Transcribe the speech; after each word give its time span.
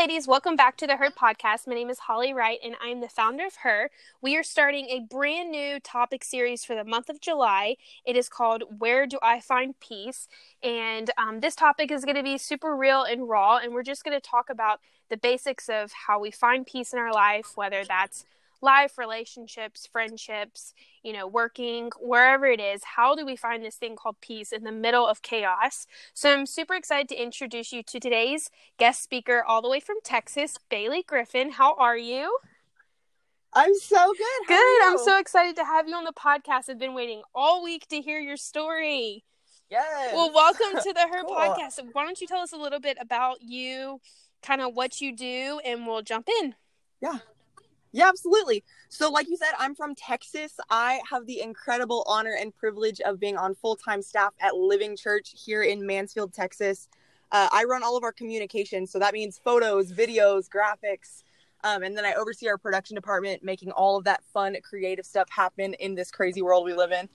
ladies. 0.00 0.26
Welcome 0.26 0.56
back 0.56 0.78
to 0.78 0.86
the 0.86 0.96
Her 0.96 1.10
podcast. 1.10 1.66
My 1.66 1.74
name 1.74 1.90
is 1.90 1.98
Holly 1.98 2.32
Wright, 2.32 2.58
and 2.64 2.74
I'm 2.80 3.02
the 3.02 3.08
founder 3.08 3.44
of 3.44 3.56
Her. 3.56 3.90
We 4.22 4.34
are 4.34 4.42
starting 4.42 4.86
a 4.86 5.00
brand 5.00 5.50
new 5.50 5.78
topic 5.78 6.24
series 6.24 6.64
for 6.64 6.74
the 6.74 6.84
month 6.84 7.10
of 7.10 7.20
July. 7.20 7.76
It 8.06 8.16
is 8.16 8.30
called 8.30 8.62
Where 8.78 9.06
Do 9.06 9.18
I 9.22 9.40
Find 9.40 9.78
Peace? 9.78 10.26
And 10.62 11.10
um, 11.18 11.40
this 11.40 11.54
topic 11.54 11.90
is 11.90 12.06
going 12.06 12.16
to 12.16 12.22
be 12.22 12.38
super 12.38 12.74
real 12.74 13.02
and 13.02 13.28
raw, 13.28 13.58
and 13.58 13.74
we're 13.74 13.82
just 13.82 14.02
going 14.02 14.18
to 14.18 14.26
talk 14.26 14.48
about 14.48 14.80
the 15.10 15.18
basics 15.18 15.68
of 15.68 15.92
how 15.92 16.18
we 16.18 16.30
find 16.30 16.66
peace 16.66 16.94
in 16.94 16.98
our 16.98 17.12
life, 17.12 17.52
whether 17.54 17.84
that's 17.84 18.24
life, 18.62 18.98
relationships, 18.98 19.88
friendships, 19.90 20.74
you 21.02 21.12
know, 21.12 21.26
working, 21.26 21.90
wherever 21.98 22.46
it 22.46 22.60
is, 22.60 22.82
how 22.84 23.14
do 23.14 23.24
we 23.24 23.36
find 23.36 23.64
this 23.64 23.76
thing 23.76 23.96
called 23.96 24.16
peace 24.20 24.52
in 24.52 24.64
the 24.64 24.72
middle 24.72 25.06
of 25.06 25.22
chaos? 25.22 25.86
So 26.14 26.32
I'm 26.32 26.46
super 26.46 26.74
excited 26.74 27.08
to 27.10 27.22
introduce 27.22 27.72
you 27.72 27.82
to 27.84 28.00
today's 28.00 28.50
guest 28.78 29.02
speaker, 29.02 29.42
all 29.46 29.62
the 29.62 29.68
way 29.68 29.80
from 29.80 29.96
Texas, 30.04 30.58
Bailey 30.68 31.02
Griffin. 31.02 31.52
How 31.52 31.74
are 31.74 31.96
you? 31.96 32.38
I'm 33.52 33.74
so 33.74 34.12
good. 34.12 34.48
How 34.48 34.56
good. 34.56 34.82
I'm 34.84 34.98
so 34.98 35.18
excited 35.18 35.56
to 35.56 35.64
have 35.64 35.88
you 35.88 35.94
on 35.94 36.04
the 36.04 36.12
podcast. 36.12 36.68
I've 36.68 36.78
been 36.78 36.94
waiting 36.94 37.22
all 37.34 37.64
week 37.64 37.88
to 37.88 38.00
hear 38.00 38.20
your 38.20 38.36
story. 38.36 39.24
Yes. 39.70 40.14
Well, 40.14 40.32
welcome 40.32 40.80
to 40.82 40.92
the 40.92 41.00
Her 41.12 41.22
cool. 41.24 41.34
podcast. 41.34 41.80
Why 41.92 42.04
don't 42.04 42.20
you 42.20 42.26
tell 42.26 42.40
us 42.40 42.52
a 42.52 42.56
little 42.56 42.80
bit 42.80 42.96
about 43.00 43.38
you, 43.40 44.00
kind 44.42 44.60
of 44.60 44.74
what 44.74 45.00
you 45.00 45.14
do, 45.16 45.60
and 45.64 45.86
we'll 45.86 46.02
jump 46.02 46.28
in. 46.42 46.54
Yeah. 47.00 47.18
Yeah, 47.92 48.08
absolutely. 48.08 48.62
So, 48.88 49.10
like 49.10 49.28
you 49.28 49.36
said, 49.36 49.52
I'm 49.58 49.74
from 49.74 49.94
Texas. 49.94 50.52
I 50.70 51.00
have 51.10 51.26
the 51.26 51.40
incredible 51.40 52.04
honor 52.06 52.36
and 52.38 52.54
privilege 52.54 53.00
of 53.00 53.18
being 53.18 53.36
on 53.36 53.54
full 53.54 53.76
time 53.76 54.02
staff 54.02 54.32
at 54.40 54.54
Living 54.54 54.96
Church 54.96 55.34
here 55.34 55.62
in 55.62 55.86
Mansfield, 55.86 56.32
Texas. 56.32 56.88
Uh, 57.32 57.48
I 57.52 57.64
run 57.64 57.82
all 57.82 57.96
of 57.96 58.04
our 58.04 58.12
communications. 58.12 58.92
So, 58.92 58.98
that 59.00 59.12
means 59.12 59.40
photos, 59.42 59.92
videos, 59.92 60.48
graphics. 60.48 61.24
Um, 61.62 61.82
and 61.82 61.96
then 61.96 62.04
I 62.04 62.14
oversee 62.14 62.48
our 62.48 62.56
production 62.56 62.94
department, 62.94 63.42
making 63.42 63.72
all 63.72 63.98
of 63.98 64.04
that 64.04 64.22
fun, 64.32 64.56
creative 64.62 65.04
stuff 65.04 65.28
happen 65.30 65.74
in 65.74 65.94
this 65.94 66.10
crazy 66.10 66.42
world 66.42 66.64
we 66.64 66.74
live 66.74 66.92
in. 66.92 67.08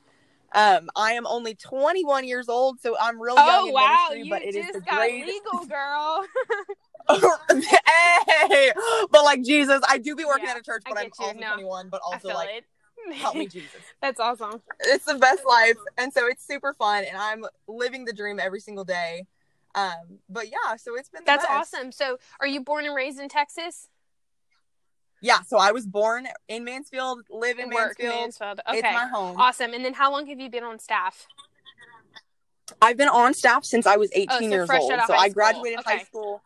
Um, 0.54 0.90
I 0.96 1.14
am 1.14 1.26
only 1.26 1.56
21 1.56 2.26
years 2.26 2.48
old, 2.48 2.80
so 2.80 2.96
I'm 3.00 3.20
really 3.22 3.38
young 3.38 3.48
oh, 3.50 3.68
in 3.68 3.74
wow. 3.74 4.08
ministry, 4.10 4.24
you 4.24 4.30
but 4.30 4.42
it 4.44 4.56
is 4.56 4.72
the 4.72 5.26
legal, 5.26 5.66
girl. 5.66 6.26
hey, 7.10 8.72
but 9.12 9.24
like 9.24 9.44
Jesus, 9.44 9.82
I 9.88 9.98
do 9.98 10.16
be 10.16 10.26
working 10.26 10.46
yeah, 10.46 10.52
at 10.52 10.58
a 10.58 10.64
church, 10.64 10.84
but 10.88 10.98
I'm 10.98 11.06
you. 11.06 11.12
also 11.20 11.40
no, 11.40 11.54
21, 11.54 11.90
but 11.90 12.02
also 12.06 12.30
like 12.30 12.50
it. 12.50 13.16
help 13.16 13.36
me, 13.36 13.48
Jesus. 13.48 13.82
That's 14.02 14.20
awesome. 14.20 14.62
It's 14.82 15.06
the 15.06 15.16
best 15.16 15.44
life, 15.48 15.78
and 15.98 16.12
so 16.14 16.28
it's 16.28 16.46
super 16.46 16.74
fun, 16.74 17.04
and 17.04 17.18
I'm 17.18 17.46
living 17.68 18.06
the 18.06 18.14
dream 18.14 18.40
every 18.40 18.60
single 18.60 18.84
day. 18.84 19.26
Um, 19.76 20.20
but 20.30 20.48
yeah, 20.48 20.78
so 20.78 20.96
it's 20.96 21.10
been 21.10 21.24
that's 21.26 21.46
best. 21.46 21.74
awesome. 21.74 21.92
So, 21.92 22.18
are 22.40 22.48
you 22.48 22.62
born 22.62 22.86
and 22.86 22.96
raised 22.96 23.20
in 23.20 23.28
Texas? 23.28 23.90
Yeah, 25.22 25.42
so 25.42 25.58
I 25.58 25.72
was 25.72 25.86
born 25.86 26.28
in 26.48 26.64
Mansfield, 26.64 27.22
live 27.30 27.60
in 27.60 27.70
Work 27.70 27.98
Mansfield. 28.00 28.16
Mansfield. 28.16 28.60
Okay, 28.70 28.78
it's 28.80 28.84
my 28.84 29.08
home. 29.08 29.40
Awesome. 29.40 29.74
And 29.74 29.84
then, 29.84 29.94
how 29.94 30.12
long 30.12 30.28
have 30.28 30.40
you 30.40 30.50
been 30.50 30.64
on 30.64 30.80
staff? 30.80 31.28
I've 32.82 32.98
been 32.98 33.10
on 33.10 33.34
staff 33.34 33.64
since 33.66 33.86
I 33.86 33.98
was 33.98 34.10
18 34.14 34.28
oh, 34.30 34.40
so 34.40 34.46
years 34.48 34.70
old. 34.70 34.94
So 35.08 35.14
I 35.14 35.30
graduated 35.30 35.80
okay. 35.80 35.98
high 35.98 36.04
school 36.04 36.42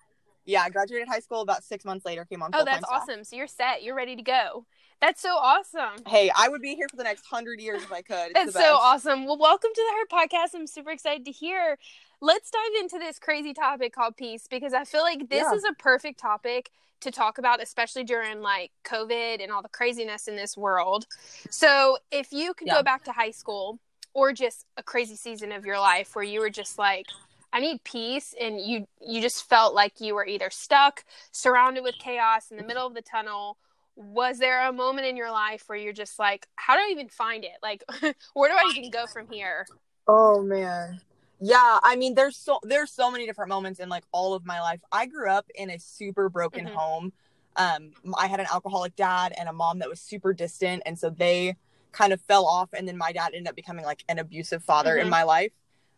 yeah, 0.50 0.64
I 0.64 0.69
graduated 0.69 1.08
high 1.08 1.19
school 1.19 1.42
about 1.42 1.64
six 1.64 1.86
months 1.86 2.05
later. 2.05 2.25
Came 2.25 2.42
on. 2.42 2.50
Oh, 2.53 2.66
that's 2.66 2.83
awesome! 2.89 3.23
So 3.23 3.36
you're 3.36 3.47
set. 3.47 3.83
You're 3.83 3.95
ready 3.95 4.16
to 4.16 4.23
go. 4.23 4.66
That's 5.00 5.22
so 5.22 5.30
awesome. 5.30 6.03
Hey, 6.08 6.30
I 6.36 6.50
would 6.50 6.61
be 6.61 6.75
here 6.75 6.88
for 6.89 6.97
the 6.97 7.03
next 7.03 7.25
hundred 7.25 7.61
years 7.61 7.83
if 7.83 7.91
I 7.91 8.02
could. 8.02 8.31
It's 8.36 8.53
that's 8.53 8.53
so 8.53 8.75
awesome. 8.75 9.25
Well, 9.25 9.38
welcome 9.38 9.69
to 9.73 9.81
the 9.81 10.17
Her 10.17 10.25
Podcast. 10.28 10.56
I'm 10.56 10.67
super 10.67 10.89
excited 10.89 11.25
to 11.25 11.31
hear. 11.31 11.78
Let's 12.19 12.52
dive 12.52 12.81
into 12.81 12.97
this 12.97 13.19
crazy 13.19 13.53
topic 13.53 13.94
called 13.94 14.17
peace 14.17 14.47
because 14.50 14.73
I 14.73 14.83
feel 14.83 15.02
like 15.02 15.30
this 15.30 15.45
yeah. 15.50 15.53
is 15.53 15.64
a 15.64 15.73
perfect 15.73 16.19
topic 16.19 16.72
to 17.02 17.11
talk 17.11 17.38
about, 17.38 17.61
especially 17.61 18.03
during 18.03 18.41
like 18.41 18.72
COVID 18.84 19.41
and 19.41 19.52
all 19.52 19.61
the 19.61 19.69
craziness 19.69 20.28
in 20.28 20.36
this 20.36 20.58
world. 20.58 21.06
So, 21.50 21.97
if 22.11 22.34
you 22.34 22.53
could 22.53 22.68
yeah. 22.68 22.74
go 22.74 22.84
back 22.84 23.03
to 23.06 23.12
high 23.12 23.31
school 23.31 23.79
or 24.13 24.34
just 24.34 24.66
a 24.75 24.84
crazy 24.84 25.16
season 25.16 25.51
of 25.51 25.66
your 25.66 25.79
life 25.79 26.16
where 26.16 26.25
you 26.25 26.41
were 26.41 26.50
just 26.50 26.78
like, 26.78 27.06
I 27.52 27.60
need 27.60 27.84
peace 27.84 28.36
and 28.40 28.60
you 28.60 28.88
you 29.02 29.22
just 29.22 29.48
felt 29.50 29.74
like 29.74 30.00
you 30.00 30.16
were 30.16 30.26
either 30.26 30.50
stuck, 30.50 31.04
surrounded 31.32 31.84
with 31.84 31.96
chaos 32.00 32.52
in 32.52 32.58
the 32.58 32.64
middle 32.64 32.86
of 32.86 32.94
the 32.94 33.02
tunnel. 33.02 33.58
Was 33.96 34.38
there 34.38 34.68
a 34.68 34.72
moment 34.72 35.08
in 35.08 35.18
your 35.18 35.32
life 35.32 35.64
where 35.68 35.78
you're 35.78 35.94
just 35.94 36.20
like, 36.20 36.48
how 36.56 36.76
do 36.76 36.82
I 36.82 36.90
even 36.92 37.10
find 37.10 37.44
it? 37.44 37.58
Like 37.62 37.84
where 38.34 38.50
do 38.50 38.56
I 38.56 38.72
even 38.76 38.92
go 38.92 39.08
from 39.08 39.28
here? 39.30 39.66
Oh 40.08 40.42
man. 40.42 41.02
Yeah, 41.42 41.80
I 41.82 41.96
mean 41.96 42.16
there's 42.16 42.38
so 42.38 42.60
there's 42.64 42.92
so 42.92 43.10
many 43.10 43.26
different 43.26 43.50
moments 43.50 43.80
in 43.80 43.90
like 43.90 44.04
all 44.12 44.34
of 44.34 44.46
my 44.46 44.62
life. 44.62 44.81
I 44.92 45.08
grew 45.08 45.30
up 45.30 45.48
in 45.56 45.70
a 45.72 45.80
super 45.80 46.30
broken 46.30 46.66
mm-hmm. 46.66 46.76
home. 46.76 47.14
Um 47.56 47.92
I 48.16 48.28
had 48.28 48.40
an 48.40 48.48
alcoholic 48.52 48.96
dad 48.96 49.34
and 49.38 49.50
a 49.50 49.54
mom 49.54 49.80
that 49.80 49.90
was 49.90 50.00
super 50.00 50.34
distant 50.34 50.84
and 50.86 51.00
so 51.00 51.10
they 51.10 51.56
kind 51.92 52.14
of 52.14 52.22
fell 52.22 52.46
off 52.46 52.74
and 52.74 52.88
then 52.88 52.98
my 52.98 53.12
dad 53.12 53.31
ended 53.34 53.48
up 53.48 53.56
becoming 53.56 53.84
like 53.84 54.04
an 54.08 54.20
abusive 54.20 54.64
father 54.64 54.92
mm-hmm. 54.92 55.06
in 55.06 55.10
my 55.10 55.24
life 55.24 55.52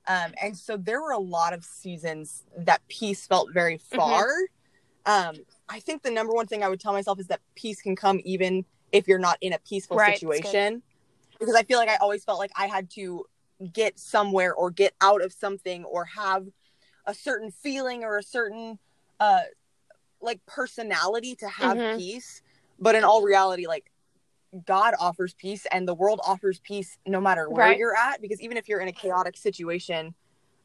um, 0.08 0.34
and 0.42 0.58
so 0.58 0.78
there 0.78 1.02
were 1.02 1.12
a 1.12 1.20
lot 1.20 1.54
of 1.54 1.64
seasons 1.64 2.44
that 2.58 2.82
peace 2.88 3.28
felt 3.28 3.54
very 3.54 3.78
mm-hmm. 3.78 3.98
far. 3.98 4.26
Mm-hmm. 4.26 5.38
Um, 5.40 5.46
I 5.70 5.80
think 5.80 6.04
the 6.04 6.12
number 6.12 6.34
one 6.34 6.48
thing 6.48 6.64
I 6.64 6.70
would 6.70 6.80
tell 6.80 6.94
myself 6.94 7.20
is 7.20 7.28
that 7.28 7.42
peace 7.56 7.82
can 7.82 7.96
come 7.96 8.20
even 8.24 8.66
if 8.92 9.08
you're 9.08 9.20
not 9.20 9.38
in 9.42 9.54
a 9.54 9.60
peaceful 9.60 9.98
right, 9.98 10.14
situation. 10.18 10.84
Because 11.40 11.56
I 11.56 11.64
feel 11.64 11.80
like 11.80 11.90
I 11.90 11.96
always 11.96 12.24
felt 12.24 12.40
like 12.40 12.52
I 12.56 12.68
had 12.68 12.90
to 12.92 13.26
get 13.74 13.98
somewhere 13.98 14.54
or 14.54 14.70
get 14.70 14.94
out 15.02 15.24
of 15.24 15.32
something 15.32 15.84
or 15.86 16.06
have 16.06 16.48
a 17.06 17.14
certain 17.14 17.52
feeling 17.52 18.04
or 18.04 18.18
a 18.18 18.24
certain 18.24 18.78
uh 19.20 19.42
like 20.20 20.44
personality 20.46 21.36
to 21.36 21.48
have 21.48 21.78
mm-hmm. 21.78 21.98
peace. 21.98 22.42
But 22.80 22.96
in 22.96 23.04
all 23.04 23.24
reality, 23.24 23.68
like 23.68 23.92
God 24.66 24.94
offers 25.00 25.34
peace 25.34 25.66
and 25.72 25.88
the 25.88 25.94
world 25.94 26.20
offers 26.26 26.60
peace 26.60 26.98
no 27.08 27.22
matter 27.22 27.50
where 27.50 27.68
right. 27.68 27.78
you're 27.78 27.96
at 27.96 28.22
because 28.22 28.42
even 28.42 28.58
if 28.58 28.68
you're 28.68 28.82
in 28.82 28.88
a 28.88 28.94
chaotic 28.94 29.38
situation 29.38 30.14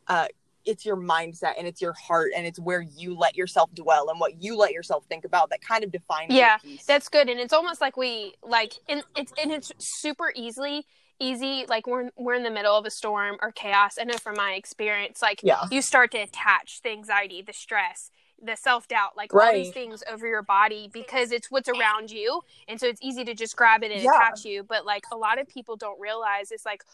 uh 0.09 0.27
it's 0.65 0.85
your 0.85 0.97
mindset 0.97 1.53
and 1.57 1.67
it's 1.67 1.81
your 1.81 1.93
heart 1.93 2.33
and 2.37 2.45
it's 2.45 2.59
where 2.59 2.81
you 2.81 3.17
let 3.17 3.37
yourself 3.37 3.73
dwell 3.75 4.11
and 4.11 4.19
what 4.19 4.43
you 4.43 4.57
let 4.57 4.73
yourself 4.73 5.05
think 5.09 5.25
about 5.25 5.51
that 5.51 5.61
kind 5.61 5.85
of 5.85 5.93
defines 5.93 6.33
yeah 6.33 6.59
that's 6.87 7.09
good 7.09 7.29
and 7.29 7.39
it's 7.39 7.53
almost 7.53 7.81
like 7.81 7.97
we 7.97 8.35
like 8.43 8.75
and 8.89 9.03
it's 9.17 9.33
and 9.41 9.53
it's 9.53 9.73
super 9.79 10.33
easily 10.35 10.85
easy 11.19 11.65
like 11.69 11.87
we're 11.87 12.11
we're 12.17 12.35
in 12.35 12.43
the 12.43 12.51
middle 12.51 12.77
of 12.77 12.85
a 12.85 12.91
storm 12.91 13.37
or 13.41 13.51
chaos 13.53 13.95
i 13.99 14.05
know 14.05 14.19
from 14.19 14.35
my 14.37 14.53
experience 14.53 15.23
like 15.23 15.41
yeah. 15.43 15.63
you 15.71 15.81
start 15.81 16.11
to 16.11 16.19
attach 16.19 16.83
the 16.83 16.91
anxiety 16.91 17.41
the 17.41 17.53
stress 17.53 18.11
the 18.43 18.57
self 18.57 18.89
doubt, 18.89 19.17
like 19.17 19.33
right. 19.33 19.47
all 19.47 19.53
these 19.55 19.73
things 19.73 20.03
over 20.11 20.27
your 20.27 20.43
body 20.43 20.91
because 20.93 21.33
it's 21.33 21.51
what's 21.51 21.69
around 21.69 22.11
you. 22.11 22.43
And 22.69 22.79
so 22.79 22.87
it's 22.87 23.01
easy 23.03 23.25
to 23.25 23.35
just 23.35 23.57
grab 23.57 23.83
it 23.83 23.91
and 23.91 24.03
yeah. 24.03 24.17
attach 24.17 24.45
you. 24.45 24.63
But 24.63 24.85
like 24.85 25.05
a 25.13 25.17
lot 25.17 25.39
of 25.41 25.49
people 25.49 25.77
don't 25.77 26.01
realize 26.01 26.51
it's 26.53 26.67
like, 26.67 26.85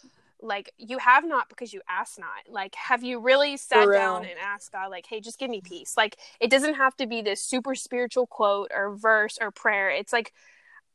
like 0.40 0.72
you 0.76 0.98
have 0.98 1.24
not 1.24 1.48
because 1.48 1.72
you 1.72 1.80
ask 1.88 2.18
not. 2.18 2.52
Like, 2.52 2.74
have 2.74 3.02
you 3.02 3.20
really 3.20 3.56
sat 3.56 3.88
down 3.90 4.22
and 4.24 4.34
asked 4.42 4.72
God, 4.72 4.90
like, 4.90 5.06
hey, 5.06 5.20
just 5.20 5.38
give 5.38 5.50
me 5.50 5.60
peace? 5.60 5.96
Like, 5.96 6.16
it 6.40 6.50
doesn't 6.50 6.74
have 6.74 6.96
to 6.96 7.06
be 7.06 7.22
this 7.22 7.42
super 7.42 7.74
spiritual 7.74 8.26
quote 8.26 8.70
or 8.74 8.94
verse 8.94 9.38
or 9.40 9.50
prayer. 9.50 9.90
It's 9.90 10.12
like, 10.12 10.32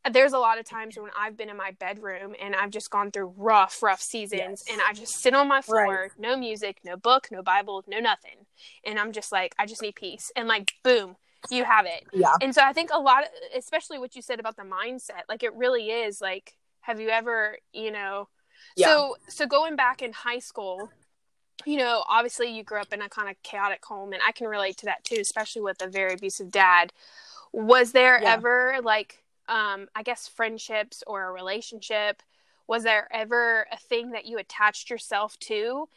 there's 0.09 0.33
a 0.33 0.39
lot 0.39 0.59
of 0.59 0.65
times 0.65 0.97
when 0.97 1.11
I've 1.17 1.37
been 1.37 1.49
in 1.49 1.57
my 1.57 1.71
bedroom 1.79 2.35
and 2.41 2.55
I've 2.55 2.71
just 2.71 2.89
gone 2.89 3.11
through 3.11 3.33
rough, 3.37 3.81
rough 3.81 4.01
seasons, 4.01 4.63
yes. 4.65 4.65
and 4.71 4.81
I 4.81 4.93
just 4.93 5.15
sit 5.15 5.33
on 5.33 5.47
my 5.47 5.61
floor, 5.61 5.85
right. 5.85 6.11
no 6.17 6.37
music, 6.37 6.79
no 6.83 6.97
book, 6.97 7.27
no 7.31 7.41
Bible, 7.41 7.83
no 7.87 7.99
nothing, 7.99 8.45
and 8.85 8.99
I'm 8.99 9.11
just 9.11 9.31
like, 9.31 9.55
I 9.57 9.65
just 9.65 9.81
need 9.81 9.95
peace, 9.95 10.31
and 10.35 10.47
like, 10.47 10.73
boom, 10.83 11.15
you 11.49 11.63
have 11.63 11.85
it. 11.85 12.03
Yeah. 12.13 12.33
And 12.41 12.53
so 12.53 12.61
I 12.61 12.73
think 12.73 12.89
a 12.93 12.99
lot, 12.99 13.23
of, 13.23 13.29
especially 13.55 13.99
what 13.99 14.15
you 14.15 14.21
said 14.21 14.39
about 14.39 14.55
the 14.55 14.63
mindset, 14.63 15.23
like 15.29 15.43
it 15.43 15.53
really 15.53 15.89
is 15.89 16.21
like, 16.21 16.55
have 16.81 16.99
you 16.99 17.09
ever, 17.09 17.57
you 17.73 17.91
know, 17.91 18.27
yeah. 18.75 18.87
so 18.87 19.17
so 19.27 19.45
going 19.45 19.75
back 19.75 20.01
in 20.01 20.13
high 20.13 20.39
school. 20.39 20.89
You 21.65 21.77
know, 21.77 22.03
obviously, 22.07 22.55
you 22.55 22.63
grew 22.63 22.79
up 22.79 22.93
in 22.93 23.01
a 23.01 23.09
kind 23.09 23.29
of 23.29 23.35
chaotic 23.41 23.83
home, 23.83 24.13
and 24.13 24.21
I 24.25 24.31
can 24.31 24.47
relate 24.47 24.77
to 24.77 24.85
that 24.85 25.03
too, 25.03 25.17
especially 25.19 25.63
with 25.63 25.81
a 25.81 25.87
very 25.87 26.13
abusive 26.13 26.51
dad. 26.51 26.93
Was 27.51 27.93
there 27.93 28.21
yeah. 28.21 28.33
ever 28.33 28.77
like 28.83 29.23
um, 29.47 29.87
I 29.95 30.03
guess, 30.03 30.27
friendships 30.27 31.03
or 31.07 31.27
a 31.27 31.31
relationship? 31.31 32.21
Was 32.67 32.83
there 32.83 33.07
ever 33.13 33.65
a 33.71 33.77
thing 33.77 34.11
that 34.11 34.25
you 34.25 34.37
attached 34.37 34.89
yourself 34.89 35.37
to 35.41 35.87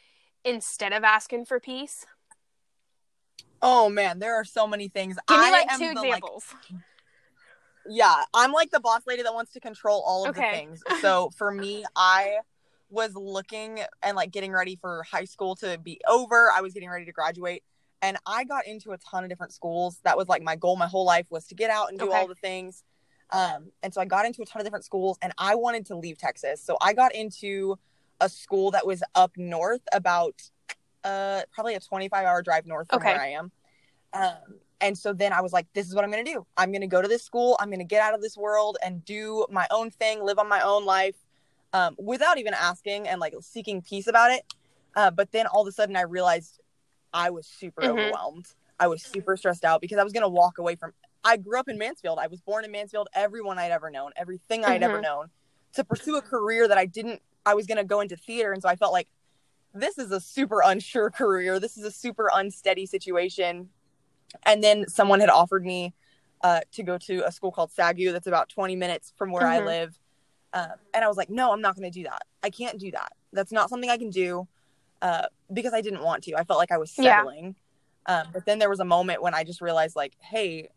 instead 0.43 0.93
of 0.93 1.03
asking 1.03 1.45
for 1.45 1.59
peace? 1.59 2.05
Oh 3.61 3.89
man, 3.89 4.19
there 4.19 4.35
are 4.35 4.45
so 4.45 4.65
many 4.65 4.87
things. 4.87 5.17
Give 5.27 5.39
me 5.39 5.51
like 5.51 5.69
two 5.77 5.93
the, 5.93 6.01
examples. 6.01 6.45
Like, 6.71 6.81
yeah, 7.87 8.23
I'm 8.33 8.51
like 8.51 8.71
the 8.71 8.79
boss 8.79 9.01
lady 9.05 9.23
that 9.23 9.33
wants 9.33 9.53
to 9.53 9.59
control 9.59 10.03
all 10.05 10.23
of 10.23 10.31
okay. 10.31 10.51
the 10.51 10.57
things. 10.57 10.83
So 11.01 11.31
for 11.35 11.51
me, 11.51 11.83
I 11.95 12.37
was 12.89 13.15
looking 13.15 13.79
and 14.03 14.15
like 14.15 14.31
getting 14.31 14.51
ready 14.51 14.75
for 14.75 15.03
high 15.09 15.25
school 15.25 15.55
to 15.57 15.77
be 15.77 15.99
over. 16.07 16.51
I 16.55 16.61
was 16.61 16.73
getting 16.73 16.89
ready 16.89 17.05
to 17.05 17.11
graduate 17.11 17.63
and 18.01 18.17
I 18.25 18.43
got 18.43 18.65
into 18.67 18.91
a 18.91 18.97
ton 18.97 19.23
of 19.23 19.29
different 19.29 19.53
schools. 19.53 19.99
That 20.03 20.17
was 20.17 20.27
like 20.27 20.41
my 20.41 20.55
goal 20.55 20.75
my 20.75 20.87
whole 20.87 21.05
life 21.05 21.27
was 21.29 21.47
to 21.47 21.55
get 21.55 21.69
out 21.69 21.89
and 21.89 21.99
do 21.99 22.09
okay. 22.09 22.17
all 22.17 22.27
the 22.27 22.35
things. 22.35 22.83
Um, 23.31 23.71
and 23.81 23.93
so 23.93 24.01
I 24.01 24.05
got 24.05 24.25
into 24.25 24.41
a 24.41 24.45
ton 24.45 24.59
of 24.59 24.65
different 24.65 24.85
schools 24.85 25.17
and 25.21 25.31
I 25.37 25.55
wanted 25.55 25.85
to 25.87 25.95
leave 25.95 26.17
Texas. 26.17 26.61
So 26.61 26.77
I 26.81 26.93
got 26.93 27.15
into 27.15 27.77
a 28.19 28.27
school 28.29 28.71
that 28.71 28.85
was 28.85 29.03
up 29.15 29.31
north 29.37 29.81
about 29.93 30.41
uh, 31.03 31.41
probably 31.51 31.75
a 31.75 31.79
25 31.79 32.25
hour 32.25 32.41
drive 32.41 32.65
north 32.65 32.87
from 32.89 32.99
okay. 32.99 33.13
where 33.13 33.21
I 33.21 33.27
am. 33.29 33.51
Um, 34.13 34.59
and 34.81 34.97
so 34.97 35.13
then 35.13 35.31
I 35.31 35.41
was 35.41 35.53
like, 35.53 35.67
this 35.73 35.87
is 35.87 35.95
what 35.95 36.03
I'm 36.03 36.11
going 36.11 36.25
to 36.25 36.31
do. 36.31 36.45
I'm 36.57 36.71
going 36.71 36.81
to 36.81 36.87
go 36.87 37.01
to 37.01 37.07
this 37.07 37.23
school. 37.23 37.55
I'm 37.59 37.69
going 37.69 37.79
to 37.79 37.85
get 37.85 38.01
out 38.01 38.13
of 38.13 38.21
this 38.21 38.35
world 38.35 38.77
and 38.83 39.05
do 39.05 39.45
my 39.49 39.67
own 39.71 39.91
thing, 39.91 40.23
live 40.23 40.39
on 40.39 40.49
my 40.49 40.61
own 40.61 40.85
life 40.85 41.15
um, 41.73 41.95
without 41.97 42.37
even 42.37 42.53
asking 42.53 43.07
and 43.07 43.21
like 43.21 43.33
seeking 43.41 43.81
peace 43.81 44.07
about 44.07 44.31
it. 44.31 44.43
Uh, 44.95 45.11
but 45.11 45.31
then 45.31 45.45
all 45.47 45.61
of 45.61 45.67
a 45.67 45.71
sudden 45.71 45.95
I 45.95 46.01
realized 46.01 46.59
I 47.13 47.29
was 47.29 47.47
super 47.47 47.81
mm-hmm. 47.81 47.97
overwhelmed. 47.97 48.47
I 48.79 48.87
was 48.87 49.03
super 49.03 49.37
stressed 49.37 49.63
out 49.63 49.79
because 49.79 49.99
I 49.99 50.03
was 50.03 50.11
going 50.11 50.23
to 50.23 50.29
walk 50.29 50.57
away 50.57 50.75
from. 50.75 50.93
I 51.23 51.37
grew 51.37 51.59
up 51.59 51.67
in 51.67 51.77
Mansfield. 51.77 52.19
I 52.19 52.27
was 52.27 52.41
born 52.41 52.65
in 52.65 52.71
Mansfield. 52.71 53.07
Everyone 53.13 53.59
I'd 53.59 53.71
ever 53.71 53.89
known, 53.89 54.11
everything 54.15 54.65
I'd 54.65 54.81
mm-hmm. 54.81 54.91
ever 54.91 55.01
known, 55.01 55.27
to 55.73 55.83
pursue 55.83 56.17
a 56.17 56.21
career 56.21 56.67
that 56.67 56.77
I 56.77 56.85
didn't. 56.85 57.21
I 57.45 57.55
was 57.55 57.65
going 57.65 57.77
to 57.77 57.83
go 57.83 58.01
into 58.01 58.15
theater, 58.15 58.53
and 58.53 58.61
so 58.61 58.69
I 58.69 58.75
felt 58.75 58.93
like 58.93 59.07
this 59.73 59.97
is 59.97 60.11
a 60.11 60.19
super 60.19 60.61
unsure 60.63 61.09
career. 61.09 61.59
This 61.59 61.77
is 61.77 61.83
a 61.83 61.91
super 61.91 62.29
unsteady 62.33 62.85
situation. 62.85 63.69
And 64.43 64.63
then 64.63 64.87
someone 64.87 65.19
had 65.19 65.29
offered 65.29 65.65
me 65.65 65.93
uh, 66.41 66.61
to 66.71 66.83
go 66.83 66.97
to 66.97 67.25
a 67.25 67.31
school 67.31 67.51
called 67.51 67.71
SAGU 67.71 68.11
that's 68.11 68.27
about 68.27 68.49
20 68.49 68.75
minutes 68.75 69.13
from 69.17 69.31
where 69.31 69.43
mm-hmm. 69.43 69.63
I 69.63 69.65
live. 69.65 69.99
Uh, 70.53 70.67
and 70.93 71.03
I 71.03 71.07
was 71.07 71.17
like, 71.17 71.29
no, 71.29 71.51
I'm 71.51 71.61
not 71.61 71.75
going 71.75 71.89
to 71.89 71.99
do 71.99 72.03
that. 72.03 72.23
I 72.43 72.49
can't 72.49 72.79
do 72.79 72.91
that. 72.91 73.13
That's 73.31 73.51
not 73.51 73.69
something 73.69 73.89
I 73.89 73.97
can 73.97 74.09
do 74.09 74.47
uh, 75.01 75.23
because 75.53 75.73
I 75.73 75.81
didn't 75.81 76.03
want 76.03 76.23
to. 76.23 76.35
I 76.35 76.43
felt 76.43 76.59
like 76.59 76.71
I 76.71 76.77
was 76.77 76.91
settling. 76.91 77.55
Yeah. 78.07 78.21
Um, 78.21 78.27
but 78.33 78.45
then 78.45 78.59
there 78.59 78.69
was 78.69 78.79
a 78.79 78.85
moment 78.85 79.21
when 79.21 79.33
I 79.33 79.43
just 79.43 79.61
realized, 79.61 79.95
like, 79.95 80.13
hey, 80.19 80.69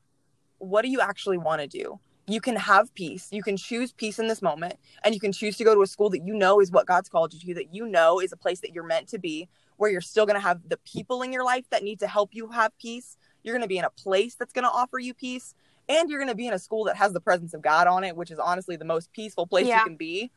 what 0.58 0.82
do 0.82 0.88
you 0.88 1.00
actually 1.00 1.38
want 1.38 1.60
to 1.60 1.66
do? 1.66 1.98
You 2.26 2.40
can 2.40 2.56
have 2.56 2.94
peace. 2.94 3.28
You 3.30 3.42
can 3.42 3.56
choose 3.56 3.92
peace 3.92 4.18
in 4.18 4.28
this 4.28 4.40
moment, 4.40 4.74
and 5.02 5.14
you 5.14 5.20
can 5.20 5.32
choose 5.32 5.56
to 5.58 5.64
go 5.64 5.74
to 5.74 5.82
a 5.82 5.86
school 5.86 6.08
that 6.10 6.24
you 6.24 6.34
know 6.34 6.60
is 6.60 6.70
what 6.70 6.86
God's 6.86 7.08
called 7.08 7.34
you 7.34 7.40
to, 7.40 7.54
that 7.54 7.74
you 7.74 7.86
know 7.86 8.18
is 8.18 8.32
a 8.32 8.36
place 8.36 8.60
that 8.60 8.72
you're 8.72 8.84
meant 8.84 9.08
to 9.08 9.18
be, 9.18 9.48
where 9.76 9.90
you're 9.90 10.00
still 10.00 10.24
going 10.24 10.40
to 10.40 10.46
have 10.46 10.60
the 10.68 10.78
people 10.78 11.20
in 11.22 11.32
your 11.32 11.44
life 11.44 11.66
that 11.70 11.82
need 11.82 12.00
to 12.00 12.06
help 12.06 12.30
you 12.32 12.48
have 12.48 12.76
peace. 12.78 13.18
You're 13.42 13.54
going 13.54 13.62
to 13.62 13.68
be 13.68 13.78
in 13.78 13.84
a 13.84 13.90
place 13.90 14.36
that's 14.36 14.54
going 14.54 14.64
to 14.64 14.70
offer 14.70 14.98
you 14.98 15.12
peace, 15.12 15.54
and 15.86 16.08
you're 16.08 16.18
going 16.18 16.30
to 16.30 16.34
be 16.34 16.46
in 16.46 16.54
a 16.54 16.58
school 16.58 16.84
that 16.84 16.96
has 16.96 17.12
the 17.12 17.20
presence 17.20 17.52
of 17.52 17.60
God 17.60 17.86
on 17.86 18.04
it, 18.04 18.16
which 18.16 18.30
is 18.30 18.38
honestly 18.38 18.76
the 18.76 18.86
most 18.86 19.12
peaceful 19.12 19.46
place 19.46 19.66
yeah. 19.66 19.80
you 19.80 19.84
can 19.84 19.96
be. 19.96 20.30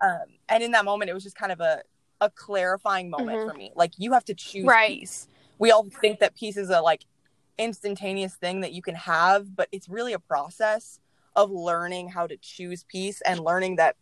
Um, 0.00 0.24
and 0.48 0.64
in 0.64 0.72
that 0.72 0.84
moment, 0.84 1.10
it 1.10 1.14
was 1.14 1.22
just 1.22 1.36
kind 1.36 1.52
of 1.52 1.60
a 1.60 1.82
a 2.20 2.30
clarifying 2.30 3.10
moment 3.10 3.38
mm-hmm. 3.38 3.48
for 3.48 3.56
me. 3.56 3.72
Like 3.74 3.92
you 3.98 4.12
have 4.12 4.24
to 4.26 4.34
choose 4.34 4.66
right. 4.66 5.00
peace. 5.00 5.26
We 5.58 5.70
all 5.70 5.86
think 6.00 6.20
that 6.20 6.34
peace 6.34 6.56
is 6.56 6.70
a 6.70 6.80
like 6.80 7.04
instantaneous 7.60 8.34
thing 8.34 8.60
that 8.60 8.72
you 8.72 8.82
can 8.82 8.94
have, 8.94 9.54
but 9.54 9.68
it's 9.72 9.88
really 9.88 10.12
a 10.12 10.18
process 10.18 10.98
of 11.36 11.50
learning 11.50 12.08
how 12.08 12.26
to 12.26 12.36
choose 12.36 12.84
peace 12.84 13.20
and 13.22 13.40
learning 13.40 13.76
that 13.76 13.96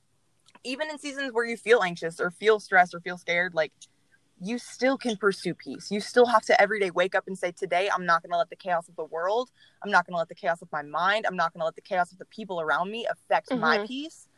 even 0.65 0.89
in 0.89 0.99
seasons 0.99 1.33
where 1.33 1.45
you 1.45 1.57
feel 1.57 1.83
anxious 1.83 2.21
or 2.21 2.31
feel 2.31 2.59
stressed 2.61 2.95
or 2.95 3.01
feel 3.01 3.19
scared, 3.19 3.55
like 3.55 3.73
you 4.41 4.59
still 4.59 4.97
can 4.97 5.17
pursue 5.17 5.55
peace. 5.55 5.91
You 5.91 6.01
still 6.01 6.27
have 6.27 6.43
to 6.43 6.61
every 6.61 6.81
day 6.81 6.91
wake 6.91 7.15
up 7.15 7.25
and 7.27 7.37
say, 7.37 7.53
Today, 7.53 7.91
I'm 7.93 8.07
not 8.07 8.23
going 8.23 8.31
to 8.31 8.39
let 8.39 8.51
the 8.51 8.57
chaos 8.57 8.89
of 8.89 8.97
the 8.97 9.05
world, 9.05 9.51
I'm 9.83 9.91
not 9.91 10.07
going 10.07 10.15
to 10.15 10.19
let 10.19 10.29
the 10.29 10.35
chaos 10.35 10.63
of 10.63 10.71
my 10.73 10.83
mind, 10.83 11.27
I'm 11.27 11.37
not 11.37 11.53
going 11.53 11.61
to 11.61 11.65
let 11.65 11.75
the 11.75 11.81
chaos 11.83 12.13
of 12.13 12.19
the 12.19 12.25
people 12.27 12.61
around 12.61 12.91
me 12.91 13.07
affect 13.11 13.51
mm-hmm. 13.51 13.61
my 13.61 13.87
peace. 13.87 14.29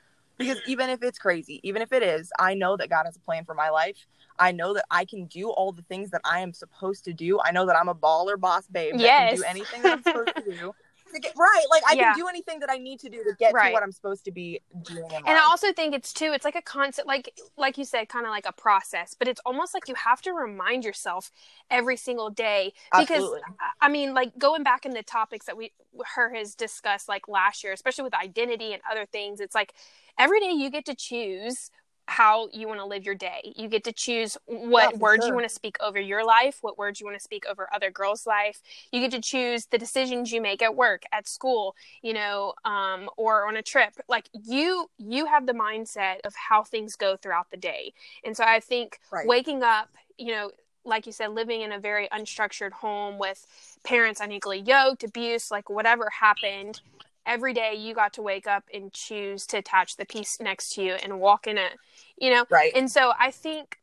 Because 0.41 0.57
mm-hmm. 0.57 0.71
even 0.71 0.91
if 0.91 1.03
it's 1.03 1.19
crazy, 1.19 1.61
even 1.63 1.83
if 1.83 1.93
it 1.93 2.03
is, 2.03 2.33
I 2.39 2.55
know 2.55 2.77
that 2.79 2.89
God 2.89 3.05
has 3.05 3.15
a 3.15 3.21
plan 3.21 3.45
for 3.45 3.55
my 3.55 3.69
life. 3.69 4.07
I 4.39 4.53
know 4.53 4.73
that 4.73 4.87
I 4.91 5.05
can 5.05 5.27
do 5.27 5.51
all 5.51 5.71
the 5.71 5.83
things 5.83 6.11
that 6.11 6.23
I 6.25 6.41
am 6.41 6.55
supposed 6.55 7.05
to 7.05 7.13
do. 7.13 7.39
I 7.45 7.53
know 7.53 7.67
that 7.67 7.77
I'm 7.77 7.89
a 7.89 7.95
baller 7.95 8.41
boss 8.41 8.67
babe 8.67 8.95
yes. 8.97 9.03
that 9.03 9.29
can 9.29 9.37
do 9.37 9.45
anything 9.61 9.83
that 9.83 9.93
I'm 9.93 10.03
supposed 10.03 10.35
to 10.35 10.43
do. 10.43 10.75
Get, 11.21 11.33
right 11.37 11.65
like 11.69 11.83
i 11.89 11.95
yeah. 11.95 12.13
can 12.13 12.21
do 12.21 12.29
anything 12.29 12.61
that 12.61 12.71
i 12.71 12.77
need 12.77 13.01
to 13.01 13.09
do 13.09 13.25
to 13.25 13.35
get 13.37 13.53
right. 13.53 13.69
to 13.69 13.73
what 13.73 13.83
i'm 13.83 13.91
supposed 13.91 14.25
to 14.27 14.31
be 14.31 14.61
doing 14.83 15.03
and 15.13 15.25
life. 15.25 15.25
i 15.27 15.41
also 15.41 15.73
think 15.73 15.93
it's 15.93 16.13
too 16.13 16.31
it's 16.33 16.45
like 16.45 16.55
a 16.55 16.63
concept 16.63 17.09
like 17.09 17.37
like 17.57 17.77
you 17.77 17.85
said 17.85 18.09
kind 18.09 18.27
of 18.27 18.31
like 18.31 18.47
a 18.47 18.53
process 18.53 19.13
but 19.19 19.27
it's 19.27 19.41
almost 19.45 19.75
like 19.75 19.89
you 19.89 19.95
have 19.97 20.23
to 20.23 20.33
remind 20.33 20.85
yourself 20.85 21.33
every 21.69 21.97
single 21.97 22.31
day 22.31 22.73
because 22.97 23.17
Absolutely. 23.17 23.41
i 23.81 23.89
mean 23.89 24.15
like 24.15 24.39
going 24.39 24.63
back 24.63 24.87
in 24.87 24.93
the 24.93 25.03
topics 25.03 25.47
that 25.47 25.57
we 25.57 25.73
her 26.15 26.33
has 26.33 26.55
discussed 26.55 27.09
like 27.09 27.27
last 27.27 27.65
year 27.65 27.73
especially 27.73 28.05
with 28.05 28.15
identity 28.15 28.73
and 28.73 28.81
other 28.89 29.05
things 29.05 29.41
it's 29.41 29.55
like 29.55 29.75
every 30.21 30.41
day 30.41 30.53
you 30.53 30.71
get 30.71 30.85
to 30.85 30.95
choose 30.95 31.71
how 32.11 32.49
you 32.53 32.67
want 32.67 32.81
to 32.81 32.85
live 32.85 33.05
your 33.05 33.15
day. 33.15 33.53
You 33.57 33.69
get 33.69 33.85
to 33.85 33.93
choose 33.93 34.37
what 34.47 34.95
yeah, 34.95 34.99
words 34.99 35.23
sure. 35.23 35.29
you 35.29 35.35
want 35.35 35.49
to 35.49 35.55
speak 35.55 35.77
over 35.81 35.99
your 35.99 36.25
life, 36.25 36.59
what 36.61 36.77
words 36.77 36.99
you 36.99 37.07
want 37.07 37.17
to 37.17 37.23
speak 37.23 37.45
over 37.49 37.69
other 37.73 37.89
girls' 37.91 38.27
life. 38.27 38.61
You 38.91 39.01
get 39.01 39.13
to 39.13 39.21
choose 39.21 39.67
the 39.67 39.79
decisions 39.79 40.33
you 40.33 40.41
make 40.41 40.61
at 40.61 40.75
work, 40.75 41.05
at 41.13 41.29
school, 41.29 41.77
you 42.03 42.13
know, 42.13 42.55
um, 42.65 43.09
or 43.17 43.47
on 43.47 43.57
a 43.57 43.63
trip. 43.63 43.95
Like 44.09 44.29
you, 44.33 44.91
you 44.99 45.27
have 45.27 45.47
the 45.47 45.53
mindset 45.53 46.17
of 46.25 46.35
how 46.35 46.65
things 46.65 46.97
go 46.97 47.17
throughout 47.17 47.51
the 47.53 47.57
day. 47.57 47.93
And 48.25 48.37
so 48.37 48.43
I 48.43 48.59
think 48.59 48.99
right. 49.13 49.27
waking 49.27 49.63
up, 49.63 49.89
you 50.19 50.33
know, 50.33 50.51
like 50.85 51.07
you 51.07 51.13
said, 51.13 51.31
living 51.31 51.61
in 51.61 51.71
a 51.71 51.79
very 51.79 52.09
unstructured 52.09 52.73
home 52.73 53.19
with 53.19 53.47
parents 53.85 54.21
unequally 54.21 54.59
yoked, 54.59 55.05
abuse, 55.05 55.51
like 55.51 55.71
whatever 55.71 56.09
happened, 56.11 56.81
every 57.27 57.53
day 57.53 57.75
you 57.75 57.95
got 57.95 58.13
to 58.15 58.23
wake 58.23 58.47
up 58.47 58.65
and 58.73 58.93
choose 58.93 59.47
to 59.47 59.59
attach 59.59 59.97
the 59.97 60.07
peace 60.07 60.39
next 60.41 60.75
to 60.75 60.83
you 60.83 60.93
and 60.95 61.21
walk 61.21 61.47
in 61.47 61.59
it, 61.59 61.73
you 62.19 62.31
know? 62.31 62.45
Right. 62.51 62.73
And 62.75 62.91
so 62.91 63.13
I 63.19 63.31
think 63.31 63.79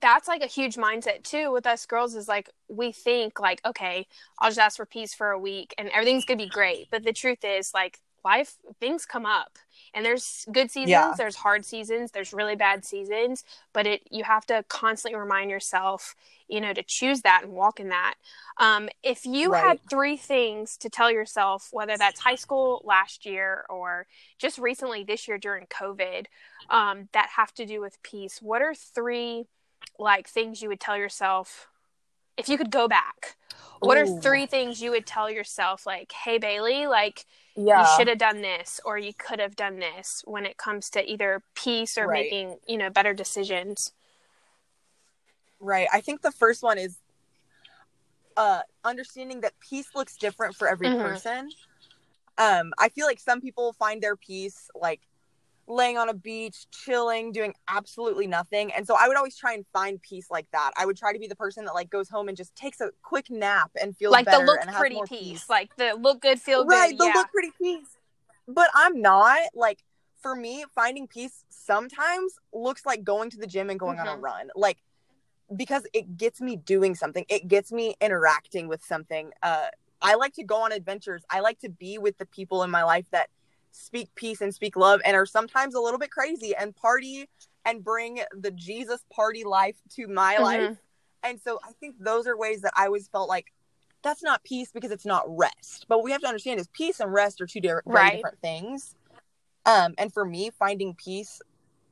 that's 0.00 0.28
like 0.28 0.42
a 0.42 0.46
huge 0.46 0.76
mindset 0.76 1.22
too 1.22 1.52
with 1.52 1.66
us 1.66 1.86
girls 1.86 2.14
is 2.14 2.26
like 2.26 2.50
we 2.68 2.90
think 2.90 3.38
like 3.38 3.60
okay 3.64 4.06
i'll 4.38 4.48
just 4.48 4.58
ask 4.58 4.76
for 4.76 4.86
peace 4.86 5.14
for 5.14 5.30
a 5.30 5.38
week 5.38 5.74
and 5.78 5.88
everything's 5.90 6.24
gonna 6.24 6.38
be 6.38 6.48
great 6.48 6.88
but 6.90 7.04
the 7.04 7.12
truth 7.12 7.44
is 7.44 7.72
like 7.74 8.00
life 8.24 8.56
things 8.80 9.04
come 9.04 9.26
up 9.26 9.58
and 9.92 10.04
there's 10.04 10.46
good 10.52 10.70
seasons 10.70 10.90
yeah. 10.90 11.14
there's 11.16 11.36
hard 11.36 11.64
seasons 11.64 12.10
there's 12.10 12.32
really 12.32 12.56
bad 12.56 12.84
seasons 12.84 13.44
but 13.72 13.86
it 13.86 14.02
you 14.10 14.24
have 14.24 14.44
to 14.46 14.64
constantly 14.68 15.18
remind 15.18 15.50
yourself 15.50 16.16
you 16.48 16.60
know 16.60 16.72
to 16.72 16.82
choose 16.82 17.22
that 17.22 17.42
and 17.44 17.52
walk 17.52 17.80
in 17.80 17.88
that 17.88 18.14
um, 18.58 18.88
if 19.02 19.26
you 19.26 19.50
right. 19.50 19.64
had 19.64 19.80
three 19.90 20.16
things 20.16 20.76
to 20.76 20.88
tell 20.88 21.10
yourself 21.10 21.68
whether 21.72 21.96
that's 21.96 22.20
high 22.20 22.34
school 22.34 22.82
last 22.84 23.26
year 23.26 23.64
or 23.68 24.06
just 24.38 24.58
recently 24.58 25.04
this 25.04 25.26
year 25.26 25.38
during 25.38 25.66
covid 25.66 26.26
um, 26.70 27.08
that 27.12 27.30
have 27.36 27.52
to 27.54 27.66
do 27.66 27.80
with 27.80 28.02
peace 28.02 28.40
what 28.40 28.62
are 28.62 28.74
three 28.74 29.46
like 29.98 30.28
things 30.28 30.62
you 30.62 30.68
would 30.68 30.80
tell 30.80 30.96
yourself 30.96 31.68
if 32.36 32.48
you 32.48 32.58
could 32.58 32.70
go 32.70 32.88
back 32.88 33.36
what 33.80 33.98
Ooh. 33.98 34.00
are 34.00 34.20
three 34.20 34.46
things 34.46 34.80
you 34.80 34.90
would 34.90 35.06
tell 35.06 35.30
yourself 35.30 35.86
like 35.86 36.12
hey 36.12 36.38
bailey 36.38 36.86
like 36.86 37.26
yeah. 37.56 37.82
you 37.82 37.96
should 37.96 38.08
have 38.08 38.18
done 38.18 38.42
this 38.42 38.80
or 38.84 38.98
you 38.98 39.12
could 39.16 39.38
have 39.38 39.56
done 39.56 39.78
this 39.78 40.22
when 40.26 40.44
it 40.46 40.56
comes 40.56 40.90
to 40.90 41.10
either 41.10 41.42
peace 41.54 41.96
or 41.96 42.06
right. 42.06 42.24
making 42.24 42.56
you 42.66 42.76
know 42.76 42.90
better 42.90 43.14
decisions 43.14 43.92
right 45.60 45.88
i 45.92 46.00
think 46.00 46.22
the 46.22 46.32
first 46.32 46.62
one 46.62 46.78
is 46.78 46.98
uh 48.36 48.60
understanding 48.84 49.40
that 49.42 49.52
peace 49.60 49.88
looks 49.94 50.16
different 50.16 50.54
for 50.56 50.68
every 50.68 50.88
mm-hmm. 50.88 51.02
person 51.02 51.50
um 52.38 52.72
i 52.78 52.88
feel 52.88 53.06
like 53.06 53.20
some 53.20 53.40
people 53.40 53.72
find 53.74 54.02
their 54.02 54.16
peace 54.16 54.68
like 54.74 55.00
laying 55.66 55.96
on 55.96 56.08
a 56.08 56.14
beach, 56.14 56.66
chilling, 56.70 57.32
doing 57.32 57.54
absolutely 57.68 58.26
nothing. 58.26 58.72
And 58.72 58.86
so 58.86 58.96
I 58.98 59.08
would 59.08 59.16
always 59.16 59.36
try 59.36 59.54
and 59.54 59.64
find 59.72 60.00
peace 60.02 60.26
like 60.30 60.46
that. 60.52 60.72
I 60.76 60.86
would 60.86 60.96
try 60.96 61.12
to 61.12 61.18
be 61.18 61.26
the 61.26 61.36
person 61.36 61.64
that 61.64 61.74
like 61.74 61.90
goes 61.90 62.08
home 62.08 62.28
and 62.28 62.36
just 62.36 62.54
takes 62.54 62.80
a 62.80 62.90
quick 63.02 63.30
nap 63.30 63.70
and 63.80 63.96
feels 63.96 64.12
like 64.12 64.26
the 64.26 64.38
look 64.38 64.60
pretty 64.74 65.00
peace. 65.06 65.18
peace. 65.18 65.50
like 65.50 65.74
the 65.76 65.94
look 65.94 66.20
good, 66.20 66.40
feel 66.40 66.64
right, 66.64 66.68
good. 66.68 66.74
Right, 66.76 66.98
the 66.98 67.04
yeah. 67.06 67.12
look 67.14 67.30
pretty 67.30 67.52
peace. 67.60 67.96
But 68.46 68.68
I'm 68.74 69.00
not 69.00 69.40
like 69.54 69.82
for 70.20 70.34
me, 70.34 70.64
finding 70.74 71.06
peace 71.06 71.44
sometimes 71.48 72.34
looks 72.52 72.84
like 72.84 73.04
going 73.04 73.30
to 73.30 73.38
the 73.38 73.46
gym 73.46 73.70
and 73.70 73.78
going 73.80 73.98
mm-hmm. 73.98 74.08
on 74.08 74.14
a 74.14 74.16
mm-hmm. 74.16 74.24
run. 74.24 74.48
Like 74.54 74.78
because 75.54 75.86
it 75.92 76.16
gets 76.16 76.40
me 76.40 76.56
doing 76.56 76.94
something. 76.94 77.24
It 77.28 77.48
gets 77.48 77.72
me 77.72 77.94
interacting 78.00 78.68
with 78.68 78.84
something. 78.84 79.30
Uh 79.42 79.66
I 80.02 80.16
like 80.16 80.34
to 80.34 80.44
go 80.44 80.56
on 80.56 80.72
adventures. 80.72 81.22
I 81.30 81.40
like 81.40 81.60
to 81.60 81.70
be 81.70 81.96
with 81.96 82.18
the 82.18 82.26
people 82.26 82.62
in 82.62 82.70
my 82.70 82.84
life 82.84 83.06
that 83.12 83.30
speak 83.74 84.14
peace 84.14 84.40
and 84.40 84.54
speak 84.54 84.76
love 84.76 85.00
and 85.04 85.16
are 85.16 85.26
sometimes 85.26 85.74
a 85.74 85.80
little 85.80 85.98
bit 85.98 86.10
crazy 86.10 86.54
and 86.54 86.74
party 86.76 87.28
and 87.64 87.82
bring 87.82 88.20
the 88.38 88.52
Jesus 88.52 89.04
party 89.12 89.42
life 89.42 89.76
to 89.90 90.06
my 90.06 90.34
mm-hmm. 90.34 90.42
life. 90.44 90.76
And 91.24 91.40
so 91.40 91.58
I 91.64 91.72
think 91.80 91.96
those 91.98 92.26
are 92.26 92.36
ways 92.36 92.60
that 92.60 92.72
I 92.76 92.86
always 92.86 93.08
felt 93.08 93.28
like 93.28 93.52
that's 94.02 94.22
not 94.22 94.44
peace 94.44 94.70
because 94.72 94.90
it's 94.90 95.06
not 95.06 95.24
rest. 95.26 95.86
But 95.88 95.98
what 95.98 96.04
we 96.04 96.12
have 96.12 96.20
to 96.20 96.28
understand 96.28 96.60
is 96.60 96.68
peace 96.68 97.00
and 97.00 97.12
rest 97.12 97.40
are 97.40 97.46
two 97.46 97.60
different, 97.60 97.86
right. 97.86 98.16
different 98.16 98.40
things. 98.40 98.94
Um, 99.66 99.94
and 99.98 100.12
for 100.12 100.24
me, 100.24 100.50
finding 100.56 100.94
peace 100.94 101.40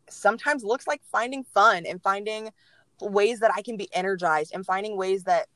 sometimes 0.08 0.62
looks 0.62 0.86
like 0.86 1.00
finding 1.10 1.42
fun 1.42 1.84
and 1.86 2.00
finding 2.02 2.50
ways 3.00 3.40
that 3.40 3.50
I 3.56 3.62
can 3.62 3.76
be 3.76 3.88
energized 3.92 4.52
and 4.54 4.64
finding 4.64 4.96
ways 4.96 5.24
that 5.24 5.48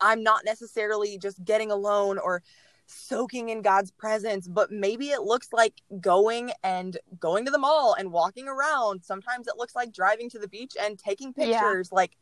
I'm 0.00 0.22
not 0.22 0.44
necessarily 0.44 1.16
just 1.18 1.42
getting 1.44 1.70
alone 1.70 2.18
or 2.18 2.42
soaking 2.90 3.48
in 3.50 3.62
God's 3.62 3.90
presence, 3.90 4.48
but 4.48 4.70
maybe 4.70 5.10
it 5.10 5.22
looks 5.22 5.48
like 5.52 5.74
going 6.00 6.52
and 6.62 6.98
going 7.18 7.44
to 7.44 7.50
the 7.50 7.58
mall 7.58 7.94
and 7.98 8.12
walking 8.12 8.48
around. 8.48 9.04
Sometimes 9.04 9.46
it 9.46 9.54
looks 9.56 9.74
like 9.74 9.92
driving 9.92 10.28
to 10.30 10.38
the 10.38 10.48
beach 10.48 10.76
and 10.80 10.98
taking 10.98 11.32
pictures. 11.32 11.88
Yeah. 11.90 11.96
Like 11.96 12.16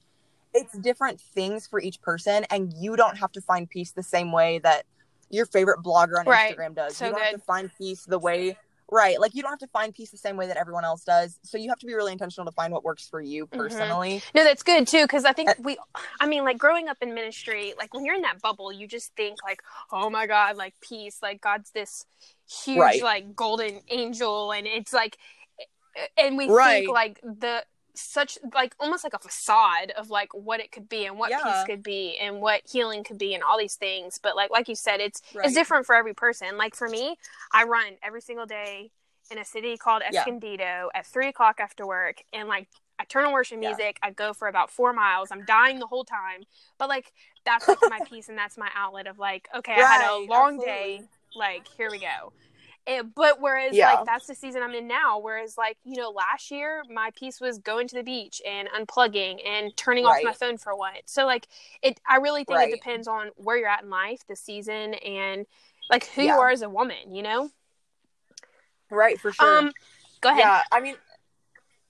it's 0.55 0.77
different 0.79 1.21
things 1.21 1.67
for 1.67 1.81
each 1.81 2.01
person, 2.01 2.45
and 2.51 2.73
you 2.77 2.97
don't 2.97 3.17
have 3.17 3.33
to 3.33 3.41
find 3.41 3.69
peace 3.69 3.93
the 3.93 4.03
same 4.03 4.33
way 4.33 4.59
that 4.61 4.85
your 5.31 5.47
favorite 5.47 5.83
blogger 5.83 6.19
on 6.19 6.27
right. 6.27 6.57
Instagram 6.57 6.75
does. 6.75 6.97
So 6.97 7.07
you 7.07 7.11
don't 7.11 7.21
good. 7.21 7.27
have 7.27 7.35
to 7.35 7.45
find 7.45 7.71
peace 7.77 8.05
the 8.05 8.19
way 8.19 8.57
Right. 8.91 9.21
Like 9.21 9.35
you 9.35 9.43
don't 9.43 9.51
have 9.51 9.59
to 9.61 9.67
find 9.69 9.95
peace 9.95 10.11
the 10.11 10.17
same 10.17 10.37
way 10.37 10.47
that 10.47 10.57
everyone 10.57 10.85
else 10.85 11.05
does. 11.05 11.39
So 11.43 11.59
you 11.59 11.69
have 11.69 11.79
to 11.81 11.87
be 11.87 11.95
really 11.95 12.13
intentional 12.13 12.47
to 12.47 12.55
find 12.55 12.73
what 12.73 12.85
works 12.85 13.07
for 13.09 13.21
you 13.21 13.47
mm-hmm. 13.47 13.59
personally. 13.59 14.17
Mm-hmm. 14.17 14.39
No, 14.39 14.45
that's 14.45 14.63
good 14.63 14.87
too. 14.87 15.07
Cause 15.07 15.25
I 15.25 15.33
think 15.33 15.51
we, 15.59 15.77
I 16.21 16.27
mean, 16.27 16.45
like 16.45 16.59
growing 16.59 16.89
up 16.89 16.97
in 17.03 17.15
ministry, 17.15 17.75
like 17.77 17.93
when 17.93 18.05
you're 18.05 18.15
in 18.15 18.23
that 18.23 18.41
bubble, 18.41 18.73
you 18.73 18.87
just 18.87 19.15
think 19.15 19.43
like, 19.45 19.63
oh 19.93 20.09
my 20.09 20.27
God, 20.27 20.57
like 20.57 20.75
peace, 20.81 21.19
like 21.23 21.41
God's 21.41 21.71
this 21.71 22.07
huge, 22.49 22.79
right. 22.79 23.03
like 23.03 23.37
golden 23.37 23.81
angel. 23.89 24.53
And 24.53 24.67
it's 24.67 24.93
like, 24.93 25.19
and 26.17 26.39
we 26.39 26.49
right. 26.49 26.85
think 26.85 26.91
like 26.91 27.21
the, 27.23 27.65
such 27.99 28.39
like 28.55 28.75
almost 28.79 29.05
like 29.05 29.15
a 29.15 29.19
facade 29.19 29.93
of 29.97 30.11
like 30.11 30.33
what 30.33 30.61
it 30.61 30.71
could 30.71 30.89
be 30.89 31.07
and 31.07 31.19
what 31.19 31.31
yeah. 31.31 31.41
peace 31.43 31.65
could 31.67 31.83
be 31.83 32.17
and 32.19 32.41
what 32.41 32.63
healing 32.71 33.03
could 33.03 33.19
be 33.19 33.35
and 33.35 33.43
all 33.43 33.59
these 33.59 33.75
things 33.75 34.19
but 34.23 34.37
like 34.37 34.51
like 34.51 34.69
you 34.69 34.75
said 34.75 35.01
it's 35.01 35.21
right. 35.35 35.47
it's 35.47 35.55
different 35.55 35.85
for 35.85 35.95
every 35.95 36.15
person 36.15 36.57
like 36.57 36.75
for 36.75 36.89
me 36.89 37.17
i 37.53 37.65
run 37.65 37.95
every 38.03 38.21
single 38.21 38.47
day 38.47 38.91
in 39.31 39.39
a 39.39 39.45
city 39.45 39.77
called 39.77 40.03
escondido 40.03 40.63
yeah. 40.63 40.87
at 40.95 41.07
three 41.07 41.29
o'clock 41.29 41.61
after 41.61 41.87
work 41.87 42.23
and 42.33 42.49
like 42.49 42.69
I 43.01 43.05
turn 43.05 43.25
on 43.25 43.33
worship 43.33 43.61
music. 43.61 43.99
Yeah. 44.03 44.09
I 44.09 44.11
go 44.11 44.33
for 44.33 44.49
about 44.49 44.71
four 44.71 44.93
miles. 44.93 45.31
I'm 45.31 45.45
dying 45.45 45.79
the 45.79 45.87
whole 45.87 46.03
time, 46.03 46.43
but 46.79 46.89
like 46.89 47.13
that's 47.45 47.69
like 47.69 47.79
my 47.83 48.01
peace 48.11 48.29
and 48.29 48.37
that's 48.37 48.59
my 48.59 48.69
outlet 48.75 49.07
of 49.07 49.21
like, 49.21 49.49
okay, 49.57 49.81
right, 49.81 49.85
I 49.85 50.03
had 50.03 50.11
a 50.11 50.17
long 50.29 50.57
absolutely. 50.57 50.65
day. 50.67 51.03
Like 51.37 51.69
here 51.77 51.91
we 51.93 52.01
go. 52.01 52.33
It, 52.91 53.15
but 53.15 53.39
whereas 53.39 53.77
yeah. 53.77 53.93
like 53.93 54.07
that's 54.07 54.27
the 54.27 54.35
season 54.35 54.63
I'm 54.63 54.73
in 54.73 54.89
now. 54.89 55.19
Whereas 55.19 55.59
like 55.59 55.77
you 55.85 55.97
know 55.97 56.09
last 56.09 56.51
year 56.51 56.83
my 56.91 57.11
peace 57.15 57.39
was 57.39 57.59
going 57.59 57.87
to 57.89 57.97
the 57.97 58.03
beach 58.03 58.41
and 58.49 58.67
unplugging 58.69 59.47
and 59.47 59.77
turning 59.77 60.07
right. 60.07 60.25
off 60.25 60.25
my 60.25 60.33
phone 60.33 60.57
for 60.57 60.75
what. 60.75 61.03
So 61.05 61.27
like 61.27 61.47
it, 61.83 62.01
I 62.09 62.17
really 62.17 62.45
think 62.45 62.59
right. 62.59 62.73
it 62.73 62.75
depends 62.75 63.07
on 63.07 63.29
where 63.37 63.59
you're 63.59 63.69
at 63.69 63.83
in 63.83 63.91
life, 63.91 64.21
the 64.27 64.35
season, 64.35 64.95
and 64.95 65.45
like 65.91 66.07
who 66.07 66.23
yeah. 66.23 66.37
you 66.37 66.41
are 66.41 66.49
as 66.49 66.63
a 66.63 66.71
woman. 66.71 67.15
You 67.15 67.23
know. 67.23 67.51
Right 68.91 69.21
for 69.21 69.33
sure. 69.33 69.59
Um, 69.59 69.73
go 70.23 70.31
ahead. 70.31 70.41
Yeah, 70.41 70.63
I 70.73 70.81
mean, 70.81 70.95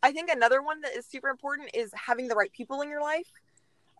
I 0.02 0.10
think 0.10 0.30
another 0.30 0.60
one 0.62 0.80
that 0.80 0.96
is 0.96 1.06
super 1.06 1.28
important 1.28 1.70
is 1.74 1.92
having 1.94 2.26
the 2.26 2.34
right 2.34 2.52
people 2.52 2.82
in 2.82 2.88
your 2.88 3.02
life. 3.02 3.30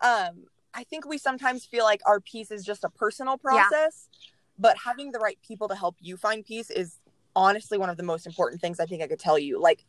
Um, 0.03 0.47
I 0.75 0.83
think 0.83 1.07
we 1.07 1.17
sometimes 1.17 1.65
feel 1.65 1.85
like 1.85 2.01
our 2.07 2.19
peace 2.19 2.51
is 2.51 2.65
just 2.65 2.83
a 2.83 2.89
personal 2.89 3.39
process. 3.39 4.09
Yeah 4.11 4.29
but 4.59 4.77
having 4.85 5.13
the 5.13 5.19
right 5.19 5.39
people 5.47 5.69
to 5.69 5.75
help 5.75 5.97
you 6.01 6.17
find 6.17 6.45
peace 6.45 6.71
is 6.71 6.99
honestly 7.37 7.79
one 7.79 7.91
of 7.91 7.97
the 7.97 8.03
most 8.03 8.27
important 8.27 8.61
things 8.61 8.81
I 8.81 8.87
think 8.87 9.03
I 9.03 9.07
could 9.07 9.21
tell 9.21 9.39
you. 9.39 9.61
Like, 9.61 9.85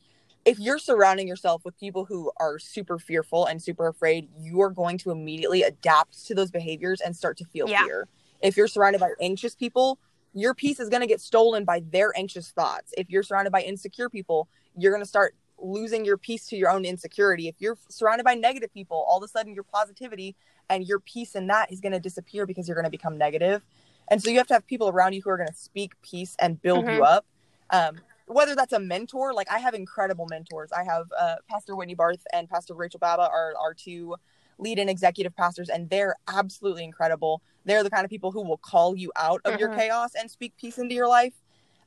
if 0.46 0.60
you're 0.60 0.80
surrounding 0.80 1.28
yourself 1.28 1.66
with 1.66 1.78
people 1.78 2.06
who 2.06 2.32
are 2.38 2.60
super 2.60 2.98
fearful 2.98 3.46
and 3.46 3.62
super 3.62 3.88
afraid, 3.88 4.30
you 4.40 4.62
are 4.62 4.70
going 4.70 4.98
to 5.00 5.12
immediately 5.12 5.64
adapt 5.64 6.26
to 6.28 6.36
those 6.36 6.52
behaviors 6.52 7.02
and 7.02 7.16
start 7.16 7.38
to 7.38 7.46
feel 7.46 7.68
yeah. 7.68 7.84
fear. 7.84 8.08
If 8.42 8.56
you're 8.56 8.68
surrounded 8.68 9.00
by 9.00 9.12
anxious 9.20 9.54
people, 9.54 10.00
your 10.34 10.54
peace 10.54 10.80
is 10.80 10.90
going 10.90 11.02
to 11.02 11.08
get 11.08 11.20
stolen 11.20 11.66
by 11.66 11.84
their 11.92 12.18
anxious 12.18 12.52
thoughts. 12.52 12.94
If 12.98 13.10
you're 13.10 13.24
surrounded 13.24 13.52
by 13.52 13.62
insecure 13.62 14.10
people, 14.10 14.48
you're 14.78 14.92
going 14.92 15.04
to 15.04 15.10
start 15.10 15.36
losing 15.62 16.06
your 16.06 16.18
peace 16.18 16.48
to 16.48 16.56
your 16.56 16.70
own 16.70 16.86
insecurity. 16.86 17.48
If 17.48 17.56
you're 17.60 17.78
surrounded 17.90 18.24
by 18.24 18.36
negative 18.36 18.74
people, 18.74 19.06
all 19.10 19.18
of 19.18 19.24
a 19.24 19.28
sudden 19.28 19.54
your 19.54 19.64
positivity 19.64 20.36
and 20.70 20.88
your 20.88 21.00
peace 21.00 21.36
in 21.36 21.48
that 21.48 21.72
is 21.72 21.82
going 21.82 21.92
to 21.92 22.00
disappear 22.00 22.46
because 22.46 22.68
you're 22.68 22.76
going 22.76 22.86
to 22.86 22.92
become 22.92 23.18
negative. 23.18 23.62
And 24.10 24.22
so 24.22 24.30
you 24.30 24.38
have 24.38 24.48
to 24.48 24.54
have 24.54 24.66
people 24.68 24.89
around 24.89 25.13
you 25.13 25.22
who 25.22 25.30
are 25.30 25.38
going 25.38 25.50
to 25.50 25.56
speak 25.56 25.94
peace 26.01 26.36
and 26.39 26.62
build 26.62 26.86
mm-hmm. 26.86 26.98
you 26.98 27.04
up. 27.04 27.25
Um, 27.70 28.00
whether 28.25 28.56
that's 28.56 28.74
a 28.74 28.80
mentor, 28.80 29.34
like 29.34 29.51
I 29.51 29.60
have 29.60 29.74
incredible 29.74 30.28
mentors. 30.30 30.72
I 30.72 30.84
have 30.84 31.08
uh, 31.20 31.36
Pastor 31.50 31.75
Whitney 31.75 31.96
Barth 31.96 32.25
and 32.32 32.48
Pastor 32.50 32.75
Rachel 32.75 33.00
Baba 33.00 33.24
are 33.24 33.54
our 33.60 33.74
two 33.74 34.16
lead 34.60 34.78
and 34.78 34.89
executive 34.89 35.36
pastors, 35.36 35.70
and 35.70 35.89
they're 35.89 36.16
absolutely 36.28 36.84
incredible. 36.84 37.42
They're 37.66 37.84
the 37.84 37.89
kind 37.89 38.06
of 38.06 38.10
people 38.10 38.32
who 38.32 38.44
will 38.44 38.58
call 38.58 38.96
you 38.96 39.12
out 39.16 39.42
of 39.46 39.54
mm-hmm. 39.54 39.60
your 39.60 39.75
chaos 39.75 40.12
and 40.18 40.30
speak 40.30 40.54
peace 40.58 40.78
into 40.78 40.94
your 40.94 41.08
life. 41.08 41.34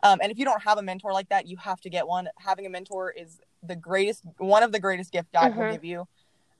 Um, 0.03 0.19
and 0.21 0.33
if 0.33 0.39
you 0.39 0.45
don't 0.45 0.63
have 0.63 0.79
a 0.79 0.83
mentor 0.83 1.13
like 1.13 1.29
that, 1.29 1.47
you 1.47 1.57
have 1.59 1.81
to 1.83 1.91
get 1.91 2.09
one. 2.09 2.29
Having 2.39 2.67
a 2.67 2.71
mentor 2.71 3.13
is 3.13 3.39
the 3.63 3.77
greatest, 3.77 4.23
one 4.39 4.65
of 4.65 4.73
the 4.73 4.81
greatest 4.81 5.13
gifts 5.13 5.29
God 5.33 5.53
mm-hmm. 5.53 5.61
will 5.61 5.73
give 5.73 5.85
you. 5.85 6.09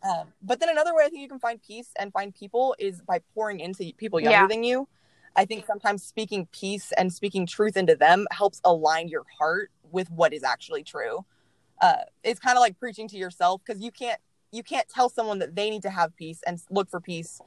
Um, 0.09 0.29
but 0.43 0.61
then 0.61 0.69
another 0.69 0.95
way 0.95 1.05
I 1.05 1.09
think 1.09 1.23
you 1.23 1.29
can 1.29 1.41
find 1.41 1.61
peace 1.63 1.91
and 1.99 2.13
find 2.13 2.35
people 2.35 2.75
is 2.79 3.01
by 3.01 3.21
pouring 3.35 3.61
into 3.61 3.93
people 3.97 4.21
younger 4.21 4.33
yeah. 4.33 4.47
than 4.47 4.65
you. 4.65 4.89
I 5.37 5.45
think 5.45 5.67
sometimes 5.67 6.03
speaking 6.03 6.47
peace 6.53 6.93
and 6.97 7.13
speaking 7.13 7.47
truth 7.47 7.77
into 7.77 7.97
them 7.97 8.27
helps 8.31 8.61
align 8.65 9.09
your 9.09 9.25
heart 9.39 9.71
with 9.91 10.11
what 10.11 10.33
is 10.33 10.43
actually 10.43 10.83
true. 10.83 11.25
Uh, 11.81 11.97
it's 12.23 12.41
kind 12.41 12.57
of 12.57 12.61
like 12.61 12.79
preaching 12.79 13.09
to 13.09 13.17
yourself 13.17 13.61
because 13.65 13.83
you 13.83 13.91
can't 13.91 14.21
you 14.53 14.63
can't 14.63 14.89
tell 14.89 15.09
someone 15.09 15.39
that 15.39 15.57
they 15.57 15.71
need 15.71 15.83
to 15.83 15.91
have 15.91 16.15
peace 16.17 16.41
and 16.47 16.61
look 16.71 16.91
for 16.91 17.01
peace 17.01 17.41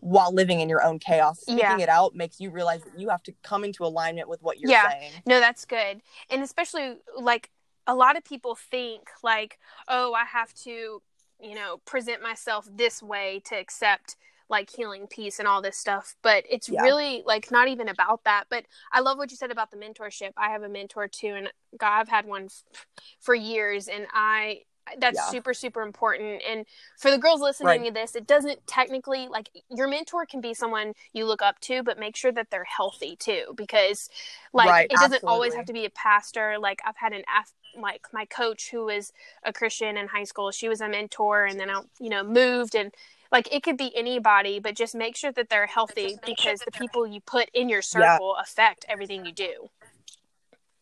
while 0.00 0.32
living 0.32 0.60
in 0.60 0.68
your 0.68 0.82
own 0.82 0.98
chaos. 0.98 1.40
Speaking 1.40 1.58
yeah. 1.58 1.78
it 1.78 1.88
out 1.88 2.14
makes 2.14 2.40
you 2.40 2.50
realize 2.50 2.82
that 2.82 2.98
you 2.98 3.08
have 3.08 3.22
to 3.24 3.34
come 3.42 3.64
into 3.64 3.84
alignment 3.84 4.28
with 4.28 4.42
what 4.42 4.58
you're 4.58 4.70
yeah. 4.70 4.90
saying. 4.90 5.12
No, 5.26 5.40
that's 5.40 5.64
good. 5.64 6.00
And 6.30 6.42
especially 6.42 6.96
like 7.20 7.50
a 7.86 7.94
lot 7.94 8.16
of 8.16 8.24
people 8.24 8.54
think 8.54 9.08
like, 9.22 9.58
oh, 9.88 10.14
I 10.14 10.24
have 10.24 10.54
to, 10.64 11.02
you 11.40 11.54
know, 11.54 11.80
present 11.84 12.22
myself 12.22 12.68
this 12.72 13.02
way 13.02 13.42
to 13.46 13.56
accept 13.56 14.16
like 14.52 14.70
healing 14.70 15.06
peace 15.08 15.38
and 15.38 15.48
all 15.48 15.62
this 15.62 15.76
stuff 15.76 16.14
but 16.22 16.44
it's 16.48 16.68
yeah. 16.68 16.82
really 16.82 17.22
like 17.26 17.50
not 17.50 17.66
even 17.66 17.88
about 17.88 18.22
that 18.24 18.44
but 18.50 18.64
i 18.92 19.00
love 19.00 19.16
what 19.16 19.30
you 19.30 19.36
said 19.36 19.50
about 19.50 19.70
the 19.70 19.76
mentorship 19.76 20.30
i 20.36 20.50
have 20.50 20.62
a 20.62 20.68
mentor 20.68 21.08
too 21.08 21.34
and 21.34 21.50
god 21.78 22.00
i've 22.00 22.08
had 22.08 22.26
one 22.26 22.44
f- 22.44 22.86
for 23.18 23.34
years 23.34 23.88
and 23.88 24.06
i 24.12 24.60
that's 24.98 25.16
yeah. 25.16 25.30
super 25.30 25.54
super 25.54 25.80
important 25.80 26.42
and 26.48 26.66
for 26.98 27.10
the 27.10 27.18
girls 27.18 27.40
listening 27.40 27.66
right. 27.66 27.86
to 27.86 27.92
this 27.92 28.14
it 28.14 28.26
doesn't 28.26 28.64
technically 28.66 29.26
like 29.28 29.48
your 29.70 29.88
mentor 29.88 30.26
can 30.26 30.40
be 30.40 30.52
someone 30.52 30.92
you 31.12 31.24
look 31.24 31.40
up 31.40 31.58
to 31.60 31.82
but 31.82 31.98
make 31.98 32.14
sure 32.14 32.32
that 32.32 32.50
they're 32.50 32.64
healthy 32.64 33.16
too 33.16 33.54
because 33.56 34.10
like 34.52 34.68
right. 34.68 34.84
it 34.90 34.90
doesn't 34.90 35.14
Absolutely. 35.14 35.32
always 35.32 35.54
have 35.54 35.64
to 35.64 35.72
be 35.72 35.86
a 35.86 35.90
pastor 35.90 36.56
like 36.58 36.80
i've 36.84 36.96
had 36.96 37.12
an 37.12 37.22
F 37.34 37.52
like 37.80 38.06
my 38.12 38.26
coach 38.26 38.70
who 38.70 38.84
was 38.84 39.12
a 39.44 39.52
christian 39.52 39.96
in 39.96 40.08
high 40.08 40.24
school 40.24 40.50
she 40.50 40.68
was 40.68 40.82
a 40.82 40.88
mentor 40.88 41.46
and 41.46 41.58
then 41.58 41.70
i 41.70 41.80
you 41.98 42.10
know 42.10 42.22
moved 42.22 42.74
and 42.74 42.92
like 43.32 43.52
it 43.52 43.62
could 43.62 43.76
be 43.76 43.90
anybody 43.96 44.60
but 44.60 44.76
just 44.76 44.94
make 44.94 45.16
sure 45.16 45.32
that 45.32 45.48
they're 45.48 45.66
healthy 45.66 46.16
because 46.24 46.60
the 46.60 46.70
people 46.70 47.06
you 47.06 47.20
put 47.20 47.48
in 47.52 47.68
your 47.68 47.82
circle 47.82 48.34
yeah. 48.36 48.42
affect 48.42 48.84
everything 48.88 49.24
you 49.24 49.32
do. 49.32 49.68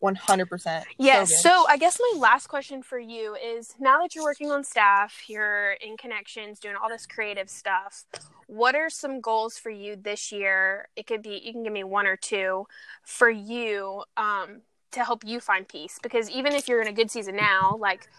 100% 0.03 0.83
yes. 0.97 1.29
so, 1.29 1.49
so, 1.49 1.65
i 1.69 1.77
guess 1.77 1.99
my 1.99 2.19
last 2.19 2.47
question 2.47 2.81
for 2.81 2.97
you 2.97 3.35
is 3.35 3.75
now 3.79 4.01
that 4.01 4.15
you're 4.15 4.23
working 4.23 4.49
on 4.49 4.63
staff 4.63 5.25
you're 5.27 5.73
in 5.73 5.95
connections 5.95 6.59
doing 6.59 6.73
all 6.81 6.89
this 6.89 7.05
creative 7.05 7.47
stuff 7.47 8.05
what 8.51 8.75
are 8.75 8.89
some 8.89 9.21
goals 9.21 9.57
for 9.57 9.69
you 9.69 9.95
this 9.95 10.29
year? 10.29 10.89
It 10.97 11.07
could 11.07 11.21
be 11.21 11.41
you 11.41 11.53
can 11.53 11.63
give 11.63 11.71
me 11.71 11.85
one 11.85 12.05
or 12.05 12.17
two 12.17 12.67
for 13.01 13.29
you 13.29 14.03
um, 14.17 14.61
to 14.91 15.05
help 15.05 15.23
you 15.25 15.39
find 15.39 15.65
peace. 15.65 15.99
Because 16.03 16.29
even 16.29 16.51
if 16.51 16.67
you're 16.67 16.81
in 16.81 16.89
a 16.89 16.93
good 16.93 17.09
season 17.09 17.37
now 17.37 17.77
like 17.79 18.09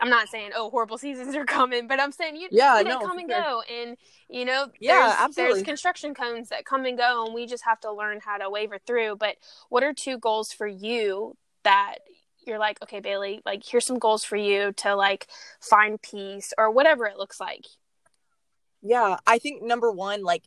I'm 0.00 0.08
not 0.08 0.28
saying 0.28 0.52
oh 0.56 0.70
horrible 0.70 0.98
seasons 0.98 1.34
are 1.36 1.44
coming, 1.44 1.86
but 1.86 2.00
I'm 2.00 2.12
saying 2.12 2.36
you 2.36 2.48
yeah 2.50 2.78
you 2.78 2.84
know, 2.84 3.00
come 3.00 3.18
and 3.18 3.30
sure. 3.30 3.40
go, 3.40 3.62
and 3.70 3.96
you 4.28 4.44
know 4.44 4.68
yeah 4.80 5.00
there's, 5.00 5.14
absolutely. 5.20 5.54
there's 5.54 5.66
construction 5.66 6.14
cones 6.14 6.48
that 6.48 6.64
come 6.64 6.86
and 6.86 6.96
go, 6.96 7.26
and 7.26 7.34
we 7.34 7.46
just 7.46 7.64
have 7.64 7.80
to 7.80 7.92
learn 7.92 8.20
how 8.24 8.38
to 8.38 8.48
waver 8.48 8.78
through. 8.86 9.16
But 9.16 9.36
what 9.68 9.82
are 9.82 9.92
two 9.92 10.18
goals 10.18 10.52
for 10.52 10.66
you 10.66 11.36
that 11.64 11.96
you're 12.46 12.58
like 12.58 12.82
okay 12.82 13.00
Bailey, 13.00 13.42
like 13.44 13.62
here's 13.64 13.84
some 13.84 13.98
goals 13.98 14.24
for 14.24 14.36
you 14.36 14.72
to 14.78 14.96
like 14.96 15.26
find 15.60 16.00
peace 16.00 16.52
or 16.56 16.70
whatever 16.70 17.06
it 17.06 17.18
looks 17.18 17.38
like. 17.38 17.66
Yeah, 18.82 19.18
I 19.26 19.38
think 19.38 19.62
number 19.62 19.92
one, 19.92 20.22
like 20.22 20.44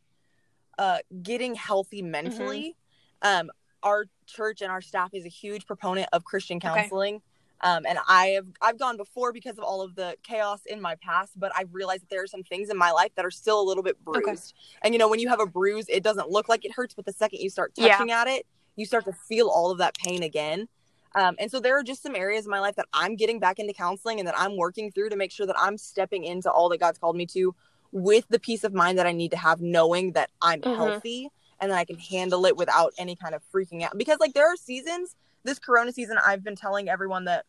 uh 0.79 0.99
getting 1.21 1.53
healthy 1.53 2.01
mentally. 2.01 2.75
Mm-hmm. 3.23 3.39
Um, 3.41 3.51
our 3.83 4.05
church 4.25 4.61
and 4.61 4.71
our 4.71 4.81
staff 4.81 5.13
is 5.13 5.25
a 5.25 5.29
huge 5.29 5.65
proponent 5.67 6.09
of 6.11 6.23
Christian 6.23 6.59
counseling. 6.59 7.15
Okay 7.15 7.23
um, 7.63 7.85
and 7.87 7.97
I 8.07 8.27
have 8.27 8.45
I've 8.61 8.77
gone 8.77 8.97
before 8.97 9.31
because 9.31 9.57
of 9.57 9.63
all 9.63 9.81
of 9.81 9.95
the 9.95 10.15
chaos 10.21 10.59
in 10.65 10.81
my 10.81 10.95
past, 10.95 11.39
but 11.39 11.51
I've 11.57 11.73
realized 11.73 12.03
that 12.03 12.09
there 12.09 12.21
are 12.21 12.27
some 12.27 12.43
things 12.43 12.69
in 12.69 12.77
my 12.77 12.91
life 12.91 13.11
that 13.15 13.25
are 13.25 13.31
still 13.31 13.59
a 13.59 13.63
little 13.63 13.83
bit 13.83 14.03
bruised. 14.03 14.25
Okay. 14.25 14.79
And 14.81 14.93
you 14.93 14.99
know, 14.99 15.07
when 15.07 15.19
you 15.19 15.29
have 15.29 15.39
a 15.39 15.45
bruise, 15.45 15.85
it 15.87 16.03
doesn't 16.03 16.29
look 16.29 16.49
like 16.49 16.65
it 16.65 16.73
hurts, 16.73 16.93
but 16.93 17.05
the 17.05 17.13
second 17.13 17.39
you 17.39 17.49
start 17.49 17.73
touching 17.73 18.09
yeah. 18.09 18.21
at 18.21 18.27
it, 18.27 18.45
you 18.75 18.85
start 18.85 19.05
to 19.05 19.13
feel 19.13 19.47
all 19.47 19.71
of 19.71 19.77
that 19.77 19.97
pain 19.97 20.23
again. 20.23 20.67
Um, 21.15 21.35
and 21.39 21.49
so 21.49 21.59
there 21.59 21.77
are 21.77 21.83
just 21.83 22.03
some 22.03 22.15
areas 22.15 22.45
in 22.45 22.51
my 22.51 22.59
life 22.59 22.75
that 22.75 22.87
I'm 22.91 23.15
getting 23.15 23.39
back 23.39 23.59
into 23.59 23.71
counseling 23.71 24.19
and 24.19 24.27
that 24.27 24.37
I'm 24.37 24.57
working 24.57 24.91
through 24.91 25.09
to 25.09 25.15
make 25.15 25.31
sure 25.31 25.45
that 25.45 25.55
I'm 25.57 25.77
stepping 25.77 26.25
into 26.25 26.51
all 26.51 26.69
that 26.69 26.79
God's 26.79 26.97
called 26.97 27.15
me 27.15 27.25
to 27.27 27.55
with 27.91 28.25
the 28.29 28.39
peace 28.39 28.63
of 28.63 28.73
mind 28.73 28.97
that 28.97 29.05
I 29.05 29.11
need 29.11 29.31
to 29.31 29.37
have, 29.37 29.61
knowing 29.61 30.13
that 30.13 30.31
I'm 30.41 30.59
mm-hmm. 30.61 30.75
healthy 30.75 31.29
and 31.61 31.71
that 31.71 31.77
I 31.77 31.85
can 31.85 31.99
handle 31.99 32.45
it 32.45 32.57
without 32.57 32.93
any 32.97 33.15
kind 33.15 33.35
of 33.35 33.43
freaking 33.53 33.83
out. 33.83 33.97
Because 33.97 34.19
like 34.19 34.33
there 34.33 34.51
are 34.51 34.57
seasons, 34.57 35.15
this 35.43 35.59
Corona 35.59 35.91
season, 35.91 36.17
I've 36.25 36.43
been 36.43 36.55
telling 36.55 36.89
everyone 36.89 37.25
that 37.25 37.45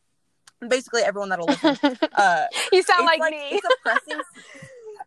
basically 0.68 1.02
everyone 1.02 1.28
that'll 1.28 1.46
listen. 1.46 1.78
Uh, 2.16 2.46
you 2.72 2.82
sound 2.82 3.04
like, 3.06 3.18
like, 3.18 3.32
me. 3.32 3.48
It's, 3.52 3.66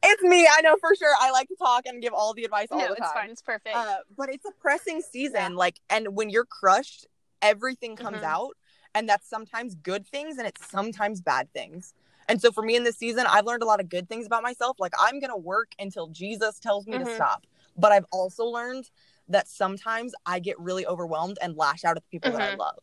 it's 0.03 0.23
me. 0.23 0.47
I 0.51 0.61
know 0.61 0.75
for 0.79 0.95
sure. 0.95 1.13
I 1.19 1.31
like 1.31 1.47
to 1.47 1.55
talk 1.55 1.85
and 1.85 2.01
give 2.01 2.13
all 2.13 2.33
the 2.33 2.43
advice 2.43 2.67
all 2.71 2.79
no, 2.79 2.89
the 2.89 2.95
time. 2.95 3.03
It's 3.03 3.13
fine. 3.13 3.29
It's 3.29 3.41
perfect. 3.41 3.75
Uh, 3.75 3.97
but 4.15 4.29
it's 4.29 4.45
a 4.45 4.51
pressing 4.59 5.01
season. 5.01 5.51
Yeah. 5.51 5.57
Like, 5.57 5.79
and 5.89 6.15
when 6.15 6.29
you're 6.29 6.45
crushed, 6.45 7.07
everything 7.41 7.95
comes 7.95 8.17
mm-hmm. 8.17 8.25
out, 8.25 8.57
and 8.93 9.07
that's 9.07 9.29
sometimes 9.29 9.75
good 9.75 10.05
things, 10.07 10.37
and 10.37 10.47
it's 10.47 10.69
sometimes 10.69 11.21
bad 11.21 11.51
things. 11.53 11.93
And 12.27 12.41
so 12.41 12.51
for 12.51 12.61
me 12.61 12.75
in 12.75 12.83
this 12.83 12.97
season, 12.97 13.25
I've 13.27 13.45
learned 13.45 13.63
a 13.63 13.65
lot 13.65 13.79
of 13.79 13.89
good 13.89 14.09
things 14.09 14.25
about 14.25 14.43
myself. 14.43 14.77
Like 14.79 14.93
I'm 14.99 15.19
gonna 15.19 15.37
work 15.37 15.71
until 15.79 16.07
Jesus 16.07 16.59
tells 16.59 16.85
me 16.87 16.97
mm-hmm. 16.97 17.05
to 17.05 17.15
stop. 17.15 17.45
But 17.77 17.91
I've 17.91 18.05
also 18.11 18.45
learned 18.45 18.89
that 19.29 19.47
sometimes 19.47 20.13
I 20.25 20.39
get 20.39 20.59
really 20.59 20.85
overwhelmed 20.85 21.37
and 21.41 21.55
lash 21.55 21.83
out 21.85 21.97
at 21.97 22.03
the 22.03 22.09
people 22.09 22.31
mm-hmm. 22.31 22.39
that 22.39 22.49
I 22.49 22.51
mm-hmm. 22.51 22.61
love 22.61 22.79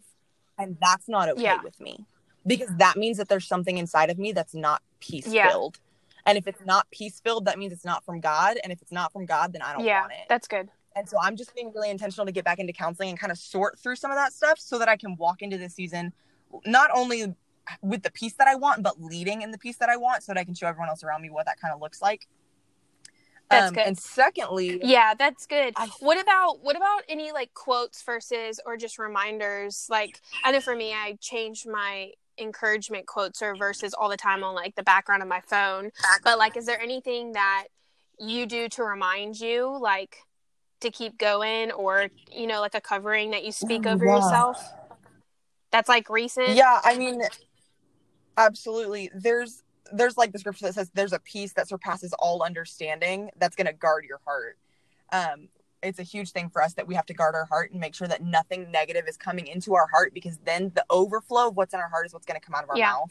And 0.59 0.77
that's 0.81 1.09
not 1.09 1.29
okay 1.31 1.43
yeah. 1.43 1.63
with 1.63 1.81
me 1.81 2.07
because 2.47 2.71
that 2.79 2.97
means 2.97 3.19
that 3.19 3.29
there's 3.29 3.47
something 3.47 3.79
inside 3.79 4.11
of 4.11 4.19
me 4.19 4.33
that's 4.33 4.55
not 4.55 4.83
peace 5.01 5.27
filled. 5.27 5.77
Yeah. 5.77 5.81
And 6.27 6.39
if 6.39 6.47
it's 6.47 6.65
not 6.65 6.91
peace 6.91 7.21
filled, 7.21 7.45
that 7.47 7.59
means 7.59 7.73
it's 7.73 7.85
not 7.85 8.05
from 8.05 8.21
God. 8.21 8.57
And 8.63 8.73
if 8.73 8.81
it's 8.81 8.93
not 8.93 9.13
from 9.13 9.27
God, 9.27 9.53
then 9.53 9.63
I 9.63 9.75
don't 9.75 9.85
yeah, 9.85 10.03
want 10.03 10.13
it. 10.13 10.27
That's 10.29 10.49
good. 10.49 10.71
And 10.97 11.09
so 11.09 11.19
I'm 11.21 11.37
just 11.37 11.55
being 11.55 11.73
really 11.75 11.91
intentional 11.91 12.25
to 12.25 12.33
get 12.33 12.45
back 12.45 12.59
into 12.59 12.73
counseling 12.73 13.11
and 13.11 13.19
kind 13.19 13.31
of 13.31 13.39
sort 13.39 13.79
through 13.79 13.97
some 13.97 14.11
of 14.11 14.17
that 14.17 14.33
stuff 14.33 14.59
so 14.59 14.79
that 14.79 14.89
I 14.89 14.97
can 14.97 15.17
walk 15.17 15.43
into 15.43 15.59
this 15.59 15.75
season 15.75 16.13
not 16.65 16.91
only 16.95 17.35
with 17.83 18.03
the 18.03 18.11
peace 18.11 18.35
that 18.35 18.49
I 18.49 18.55
want, 18.55 18.83
but 18.83 19.01
leading 19.01 19.43
in 19.43 19.51
the 19.51 19.59
peace 19.59 19.77
that 19.79 19.89
I 19.89 19.97
want 19.97 20.23
so 20.23 20.33
that 20.33 20.39
I 20.39 20.45
can 20.45 20.55
show 20.55 20.67
everyone 20.67 20.89
else 20.89 21.03
around 21.03 21.23
me 21.23 21.31
what 21.31 21.47
that 21.47 21.61
kind 21.61 21.75
of 21.75 21.81
looks 21.81 22.01
like. 22.01 22.29
That's 23.51 23.69
um, 23.69 23.75
good. 23.75 23.87
And 23.87 23.99
secondly, 23.99 24.81
yeah, 24.83 25.15
that's 25.15 25.47
good. 25.47 25.75
I, 25.77 25.89
what 26.01 26.21
about 26.21 26.63
what 26.63 26.77
about 26.77 27.03
any 27.09 27.33
like 27.33 27.53
quotes 27.55 28.03
versus 28.03 28.61
or 28.65 28.77
just 28.77 28.99
reminders? 28.99 29.87
Like 29.91 30.21
I 30.45 30.53
know 30.53 30.61
for 30.61 30.75
me, 30.75 30.93
I 30.93 31.19
changed 31.21 31.69
my 31.69 32.13
encouragement 32.39 33.07
quotes 33.07 33.43
or 33.43 33.55
verses 33.55 33.95
all 33.95 34.09
the 34.09 34.17
time 34.17 34.43
on 34.45 34.55
like 34.55 34.75
the 34.75 34.83
background 34.83 35.23
of 35.23 35.29
my 35.29 35.41
phone. 35.41 35.91
But 36.23 36.39
like, 36.39 36.57
is 36.57 36.67
there 36.67 36.81
anything 36.81 37.33
that 37.33 37.67
you 38.19 38.47
do 38.47 38.69
to 38.71 38.85
remind 38.85 39.39
you, 39.39 39.79
like 39.81 40.19
to 40.81 40.91
keep 40.91 41.19
going, 41.19 41.73
or 41.73 42.09
you 42.31 42.47
know, 42.47 42.61
like 42.61 42.75
a 42.75 42.81
covering 42.81 43.31
that 43.31 43.45
you 43.45 43.53
speak 43.53 43.87
over 43.87 44.05
yeah. 44.05 44.17
yourself? 44.17 44.63
That's 45.71 45.89
like 45.89 46.09
recent. 46.09 46.51
Yeah, 46.51 46.81
I 46.85 46.97
mean, 46.97 47.21
absolutely. 48.37 49.11
There's 49.15 49.63
there's 49.93 50.17
like 50.17 50.33
the 50.33 50.39
scripture 50.39 50.67
that 50.67 50.75
says 50.75 50.91
there's 50.95 51.13
a 51.13 51.19
peace 51.19 51.53
that 51.55 51.69
surpasses 51.69 52.13
all 52.19 52.43
understanding 52.43 53.31
that's 53.37 53.57
going 53.57 53.67
to 53.67 53.73
guard 53.73 54.05
your 54.05 54.21
heart. 54.25 54.57
Um, 55.13 55.49
it's 55.85 55.99
a 55.99 56.05
huge 56.05 56.31
thing 56.31 56.49
for 56.49 56.63
us 56.63 56.75
that 56.75 56.87
we 56.87 56.95
have 56.95 57.07
to 57.07 57.15
guard 57.15 57.35
our 57.35 57.45
heart 57.45 57.71
and 57.71 57.81
make 57.81 57.95
sure 57.95 58.09
that 58.09 58.23
nothing 58.23 58.71
negative 58.71 59.05
is 59.09 59.17
coming 59.17 59.47
into 59.47 59.75
our 59.75 59.87
heart 59.87 60.13
because 60.15 60.39
then 60.45 60.73
the 60.75 60.85
overflow 60.91 61.49
of 61.49 61.57
what's 61.57 61.75
in 61.75 61.81
our 61.81 61.89
heart 61.89 62.07
is 62.07 62.13
what's 62.13 62.27
going 62.27 62.41
to 62.41 62.45
come 62.45 62.55
out 62.55 62.65
of 62.65 62.71
our 62.71 62.79
yeah. 62.79 62.93
mouth. 62.93 63.11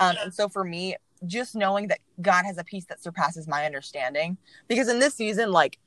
Um, 0.00 0.16
and 0.22 0.34
so 0.34 0.48
for 0.48 0.64
me, 0.64 0.96
just 1.26 1.54
knowing 1.54 1.88
that 1.88 2.00
God 2.20 2.44
has 2.44 2.58
a 2.58 2.64
peace 2.64 2.84
that 2.86 3.02
surpasses 3.02 3.48
my 3.48 3.64
understanding, 3.64 4.36
because 4.68 4.88
in 4.88 4.98
this 4.98 5.14
season, 5.14 5.50
like 5.50 5.78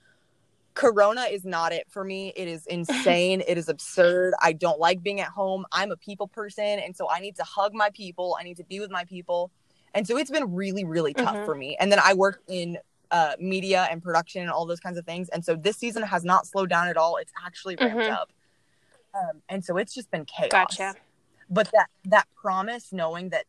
Corona 0.74 1.24
is 1.24 1.46
not 1.46 1.72
it 1.72 1.88
for 1.90 2.04
me. 2.04 2.34
It 2.36 2.48
is 2.48 2.66
insane. 2.68 3.44
it 3.48 3.58
is 3.58 3.70
absurd. 3.70 4.34
I 4.42 4.54
don't 4.54 4.80
like 4.80 5.04
being 5.04 5.22
at 5.22 5.28
home. 5.28 5.66
I'm 5.72 5.92
a 5.92 5.98
people 5.98 6.28
person. 6.28 6.80
And 6.80 6.96
so 6.96 7.10
I 7.10 7.20
need 7.20 7.36
to 7.36 7.44
hug 7.44 7.74
my 7.74 7.90
people. 7.92 8.38
I 8.40 8.44
need 8.44 8.58
to 8.58 8.64
be 8.64 8.80
with 8.80 8.92
my 8.92 9.06
people. 9.06 9.52
And 9.94 10.08
so 10.08 10.18
it's 10.18 10.32
been 10.32 10.54
really, 10.54 10.86
really 10.86 11.14
tough 11.14 11.36
mm-hmm. 11.36 11.46
for 11.46 11.56
me. 11.56 11.76
And 11.80 11.92
then 11.92 12.00
I 12.04 12.14
work 12.14 12.42
in 12.48 12.78
uh, 13.12 13.34
media 13.40 13.88
and 13.90 14.02
production 14.02 14.42
and 14.42 14.52
all 14.52 14.66
those 14.66 14.80
kinds 14.80 14.98
of 14.98 15.06
things. 15.06 15.30
And 15.30 15.44
so 15.44 15.56
this 15.56 15.78
season 15.78 16.04
has 16.04 16.24
not 16.24 16.48
slowed 16.48 16.70
down 16.70 16.88
at 16.88 16.98
all. 16.98 17.18
It's 17.18 17.32
actually 17.46 17.76
ramped 17.80 17.98
mm-hmm. 17.98 18.14
up. 18.14 18.32
Um, 19.14 19.42
and 19.50 19.64
so 19.64 19.78
it's 19.78 19.94
just 19.94 20.12
been 20.12 20.26
chaos. 20.26 20.52
Gotcha. 20.52 20.96
But 21.50 21.70
that 21.74 21.88
that 22.06 22.28
promise, 22.36 22.94
knowing 22.94 23.30
that 23.30 23.46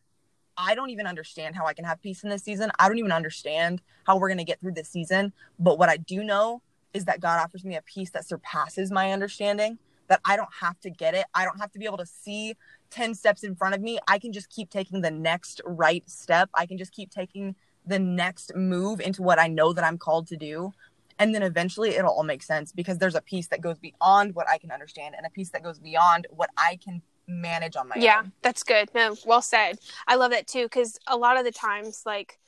I 0.57 0.73
don't 0.73 0.89
even 0.89 1.05
understand 1.05 1.55
how 1.55 1.65
I 1.65 1.73
can 1.73 1.85
have 1.85 2.01
peace 2.01 2.23
in 2.23 2.29
this 2.29 2.43
season. 2.43 2.71
I 2.79 2.87
don't 2.87 2.97
even 2.97 3.11
understand 3.11 3.81
how 4.05 4.17
we're 4.17 4.29
gonna 4.29 4.43
get 4.43 4.59
through 4.59 4.73
this 4.73 4.89
season. 4.89 5.33
But 5.59 5.77
what 5.77 5.89
I 5.89 5.97
do 5.97 6.23
know 6.23 6.61
is 6.93 7.05
that 7.05 7.19
God 7.19 7.39
offers 7.39 7.63
me 7.63 7.75
a 7.75 7.81
peace 7.83 8.09
that 8.11 8.27
surpasses 8.27 8.91
my 8.91 9.11
understanding. 9.11 9.77
That 10.07 10.19
I 10.25 10.35
don't 10.35 10.49
have 10.59 10.79
to 10.81 10.89
get 10.89 11.13
it. 11.13 11.25
I 11.33 11.45
don't 11.45 11.59
have 11.59 11.71
to 11.71 11.79
be 11.79 11.85
able 11.85 11.97
to 11.97 12.05
see 12.05 12.55
10 12.89 13.15
steps 13.15 13.43
in 13.43 13.55
front 13.55 13.75
of 13.75 13.81
me. 13.81 13.97
I 14.07 14.19
can 14.19 14.33
just 14.33 14.49
keep 14.49 14.69
taking 14.69 15.01
the 15.01 15.11
next 15.11 15.61
right 15.63 16.03
step. 16.09 16.49
I 16.53 16.65
can 16.65 16.77
just 16.77 16.91
keep 16.91 17.11
taking 17.11 17.55
the 17.85 17.99
next 17.99 18.55
move 18.55 18.99
into 19.01 19.21
what 19.21 19.39
I 19.39 19.47
know 19.47 19.73
that 19.73 19.83
I'm 19.83 19.97
called 19.97 20.27
to 20.27 20.37
do. 20.37 20.73
And 21.19 21.35
then 21.35 21.43
eventually 21.43 21.91
it'll 21.91 22.11
all 22.11 22.23
make 22.23 22.41
sense 22.41 22.71
because 22.71 22.97
there's 22.97 23.15
a 23.15 23.21
peace 23.21 23.47
that 23.47 23.61
goes 23.61 23.77
beyond 23.77 24.33
what 24.33 24.49
I 24.49 24.57
can 24.57 24.71
understand 24.71 25.15
and 25.15 25.25
a 25.25 25.29
peace 25.29 25.49
that 25.51 25.63
goes 25.63 25.77
beyond 25.77 26.27
what 26.31 26.49
I 26.57 26.79
can 26.83 27.01
manage 27.27 27.75
on 27.75 27.87
my 27.87 27.95
yeah, 27.97 28.19
own. 28.19 28.25
Yeah, 28.25 28.31
that's 28.41 28.63
good. 28.63 28.89
No, 28.95 29.15
well 29.25 29.41
said. 29.41 29.79
I 30.07 30.15
love 30.15 30.31
that 30.31 30.47
too 30.47 30.63
because 30.63 30.99
a 31.07 31.17
lot 31.17 31.37
of 31.37 31.45
the 31.45 31.51
times, 31.51 32.03
like 32.05 32.39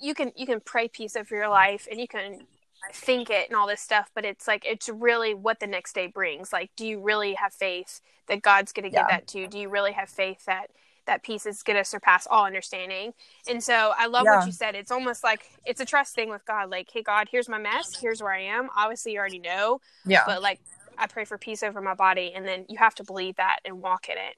you 0.00 0.14
can 0.14 0.32
you 0.34 0.46
can 0.46 0.60
pray 0.60 0.88
peace 0.88 1.16
over 1.16 1.34
your 1.34 1.48
life 1.48 1.86
and 1.90 2.00
you 2.00 2.08
can 2.08 2.46
think 2.92 3.30
it 3.30 3.48
and 3.48 3.56
all 3.56 3.66
this 3.66 3.80
stuff, 3.80 4.10
but 4.14 4.24
it's 4.24 4.46
like 4.46 4.64
it's 4.66 4.88
really 4.88 5.34
what 5.34 5.60
the 5.60 5.66
next 5.66 5.94
day 5.94 6.06
brings. 6.06 6.52
Like, 6.52 6.70
do 6.76 6.86
you 6.86 7.00
really 7.00 7.34
have 7.34 7.52
faith 7.52 8.00
that 8.28 8.42
God's 8.42 8.72
going 8.72 8.84
to 8.84 8.90
give 8.90 9.06
yeah. 9.08 9.16
that 9.16 9.26
to 9.28 9.40
you? 9.40 9.48
Do 9.48 9.58
you 9.58 9.68
really 9.68 9.92
have 9.92 10.08
faith 10.08 10.44
that 10.46 10.70
that 11.06 11.22
peace 11.22 11.46
is 11.46 11.62
going 11.62 11.76
to 11.76 11.84
surpass 11.84 12.26
all 12.28 12.44
understanding. 12.44 13.14
And 13.48 13.62
so 13.62 13.92
I 13.96 14.06
love 14.06 14.24
yeah. 14.24 14.38
what 14.38 14.46
you 14.46 14.52
said. 14.52 14.74
It's 14.74 14.90
almost 14.90 15.24
like 15.24 15.48
it's 15.64 15.80
a 15.80 15.84
trust 15.84 16.14
thing 16.14 16.30
with 16.30 16.44
God. 16.44 16.70
Like, 16.70 16.88
hey, 16.92 17.02
God, 17.02 17.28
here's 17.30 17.48
my 17.48 17.58
mess. 17.58 17.98
Here's 18.00 18.22
where 18.22 18.32
I 18.32 18.42
am. 18.42 18.68
Obviously, 18.76 19.12
you 19.12 19.18
already 19.18 19.38
know. 19.38 19.80
Yeah. 20.04 20.22
But 20.26 20.42
like, 20.42 20.60
I 20.98 21.06
pray 21.06 21.24
for 21.24 21.38
peace 21.38 21.62
over 21.62 21.80
my 21.80 21.94
body, 21.94 22.32
and 22.34 22.46
then 22.46 22.66
you 22.68 22.78
have 22.78 22.94
to 22.96 23.04
believe 23.04 23.36
that 23.36 23.60
and 23.64 23.80
walk 23.82 24.08
in 24.08 24.16
it. 24.16 24.36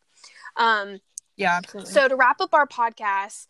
Um, 0.56 0.98
yeah, 1.36 1.56
absolutely. 1.58 1.92
So 1.92 2.08
to 2.08 2.16
wrap 2.16 2.40
up 2.40 2.52
our 2.52 2.66
podcast, 2.66 3.46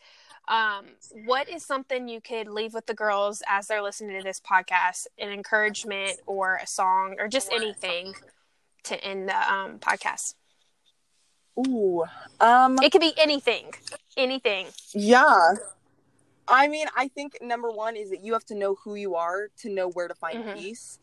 um, 0.46 0.86
what 1.24 1.48
is 1.48 1.64
something 1.64 2.08
you 2.08 2.20
could 2.20 2.48
leave 2.48 2.74
with 2.74 2.86
the 2.86 2.94
girls 2.94 3.42
as 3.48 3.66
they're 3.66 3.82
listening 3.82 4.16
to 4.18 4.22
this 4.22 4.40
podcast? 4.40 5.06
An 5.18 5.30
encouragement 5.30 6.20
or 6.26 6.58
a 6.62 6.66
song 6.66 7.16
or 7.18 7.28
just 7.28 7.52
anything 7.52 8.14
to 8.84 9.02
end 9.02 9.28
the 9.28 9.52
um, 9.52 9.78
podcast? 9.78 10.34
Ooh. 11.58 12.04
Um 12.40 12.78
It 12.82 12.92
could 12.92 13.00
be 13.00 13.14
anything. 13.18 13.72
Anything. 14.16 14.66
Yeah. 14.94 15.54
I 16.48 16.66
mean, 16.68 16.86
I 16.96 17.08
think 17.08 17.38
number 17.42 17.70
one 17.70 17.94
is 17.94 18.10
that 18.10 18.24
you 18.24 18.32
have 18.32 18.44
to 18.46 18.54
know 18.54 18.74
who 18.82 18.94
you 18.94 19.16
are 19.16 19.48
to 19.58 19.68
know 19.68 19.90
where 19.90 20.08
to 20.08 20.14
find 20.14 20.44
mm-hmm. 20.44 20.58
peace. 20.58 20.98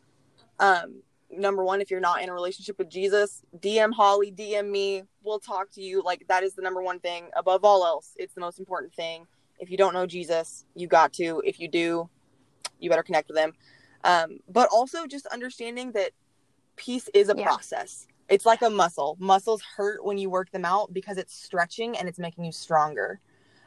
Um, 0.60 1.04
number 1.30 1.64
one, 1.64 1.82
if 1.82 1.92
you're 1.92 2.00
not 2.00 2.22
in 2.22 2.30
a 2.30 2.34
relationship 2.34 2.80
with 2.80 2.90
Jesus, 2.90 3.44
DM 3.60 3.94
Holly, 3.94 4.32
DM 4.32 4.70
me. 4.70 5.04
We'll 5.24 5.40
talk 5.40 5.72
to 5.72 5.82
you. 5.82 6.02
Like 6.04 6.26
that 6.28 6.44
is 6.44 6.56
the 6.56 6.62
number 6.62 6.82
one 6.82 7.00
thing. 7.00 7.30
Above 7.36 7.64
all 7.64 7.86
else, 7.86 8.14
it's 8.18 8.34
the 8.34 8.42
most 8.42 8.60
important 8.60 8.94
thing. 8.94 9.28
If 9.60 9.70
you 9.70 9.78
don't 9.78 9.94
know 9.94 10.06
Jesus, 10.06 10.66
you 10.76 10.88
got 10.88 11.14
to. 11.14 11.42
If 11.46 11.60
you 11.60 11.68
do, 11.68 12.10
you 12.80 12.90
better 12.90 13.04
connect 13.04 13.30
with 13.30 13.38
him. 13.38 13.54
Um, 14.04 14.40
but 14.50 14.70
also 14.72 15.08
just 15.08 15.26
understanding 15.28 15.94
that 15.94 16.12
peace 16.76 17.10
is 17.14 17.30
a 17.30 17.36
yeah. 17.38 17.46
process 17.46 18.08
it's 18.30 18.46
like 18.46 18.62
a 18.62 18.70
muscle. 18.70 19.18
Muscles 19.20 19.62
hurt 19.62 20.04
when 20.04 20.18
you 20.18 20.30
work 20.30 20.52
them 20.52 20.66
out 20.66 20.94
because 20.94 21.18
it's 21.18 21.34
stretching 21.34 21.98
and 21.98 22.08
it's 22.08 22.20
making 22.20 22.44
you 22.44 22.52
stronger. 22.52 23.20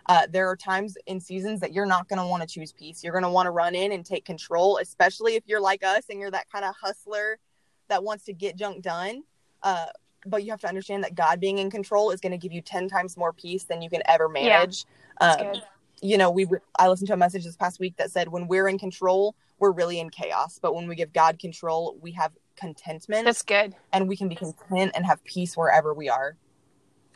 Uh, 0.07 0.27
there 0.31 0.49
are 0.49 0.57
times 0.57 0.97
in 1.07 1.21
seasons 1.21 1.61
that 1.61 1.73
you're 1.73 1.87
not 1.87 2.09
going 2.09 2.19
to 2.19 2.27
want 2.27 2.43
to 2.43 2.49
choose 2.49 2.73
peace. 2.73 3.05
You're 3.05 3.13
going 3.13 3.25
to 3.25 3.31
want 3.31 3.47
to 3.47 3.51
run 3.51 3.75
in 3.75 3.93
and 3.93 4.05
take 4.05 4.25
control, 4.25 4.79
especially 4.79 5.35
if 5.35 5.45
you're 5.47 5.61
like 5.61 5.85
us 5.85 6.05
and 6.09 6.19
you're 6.19 6.31
that 6.31 6.51
kind 6.51 6.65
of 6.65 6.75
hustler 6.81 7.39
that 7.89 8.03
wants 8.03 8.25
to 8.25 8.33
get 8.33 8.57
junk 8.57 8.83
done. 8.83 9.23
Uh, 9.63 9.87
but 10.27 10.45
you 10.45 10.51
have 10.51 10.61
to 10.63 10.69
understand 10.69 11.05
that 11.05 11.15
God 11.15 11.41
being 11.41 11.59
in 11.59 11.71
control 11.71 12.11
is 12.11 12.21
going 12.21 12.33
to 12.33 12.39
give 12.39 12.53
you 12.53 12.63
10 12.63 12.89
times 12.89 13.17
more 13.17 13.33
peace 13.33 13.65
than 13.65 13.83
you 13.83 13.91
can 13.91 14.03
ever 14.07 14.29
manage. 14.29 14.87
Yeah, 15.21 15.33
um, 15.33 15.53
you 16.01 16.17
know, 16.17 16.31
we 16.31 16.47
I 16.79 16.89
listened 16.89 17.09
to 17.09 17.15
a 17.15 17.19
message 17.19 17.45
this 17.45 17.57
past 17.57 17.81
week 17.81 17.97
that 17.97 18.11
said 18.11 18.29
when 18.29 18.47
we're 18.47 18.69
in 18.69 18.79
control, 18.79 19.35
we're 19.59 19.73
really 19.73 20.01
in 20.01 20.11
chaos. 20.11 20.59
But 20.61 20.75
when 20.75 20.87
we 20.89 20.95
give 20.95 21.13
God 21.13 21.39
control, 21.39 21.97
we 22.01 22.13
have 22.13 22.33
contentment. 22.59 23.25
That's 23.25 23.43
good. 23.43 23.75
And 23.93 24.09
we 24.09 24.17
can 24.17 24.29
be 24.29 24.35
content 24.35 24.93
and 24.95 25.07
have 25.07 25.23
peace 25.25 25.57
wherever 25.57 25.95
we 25.95 26.09
are. 26.09 26.37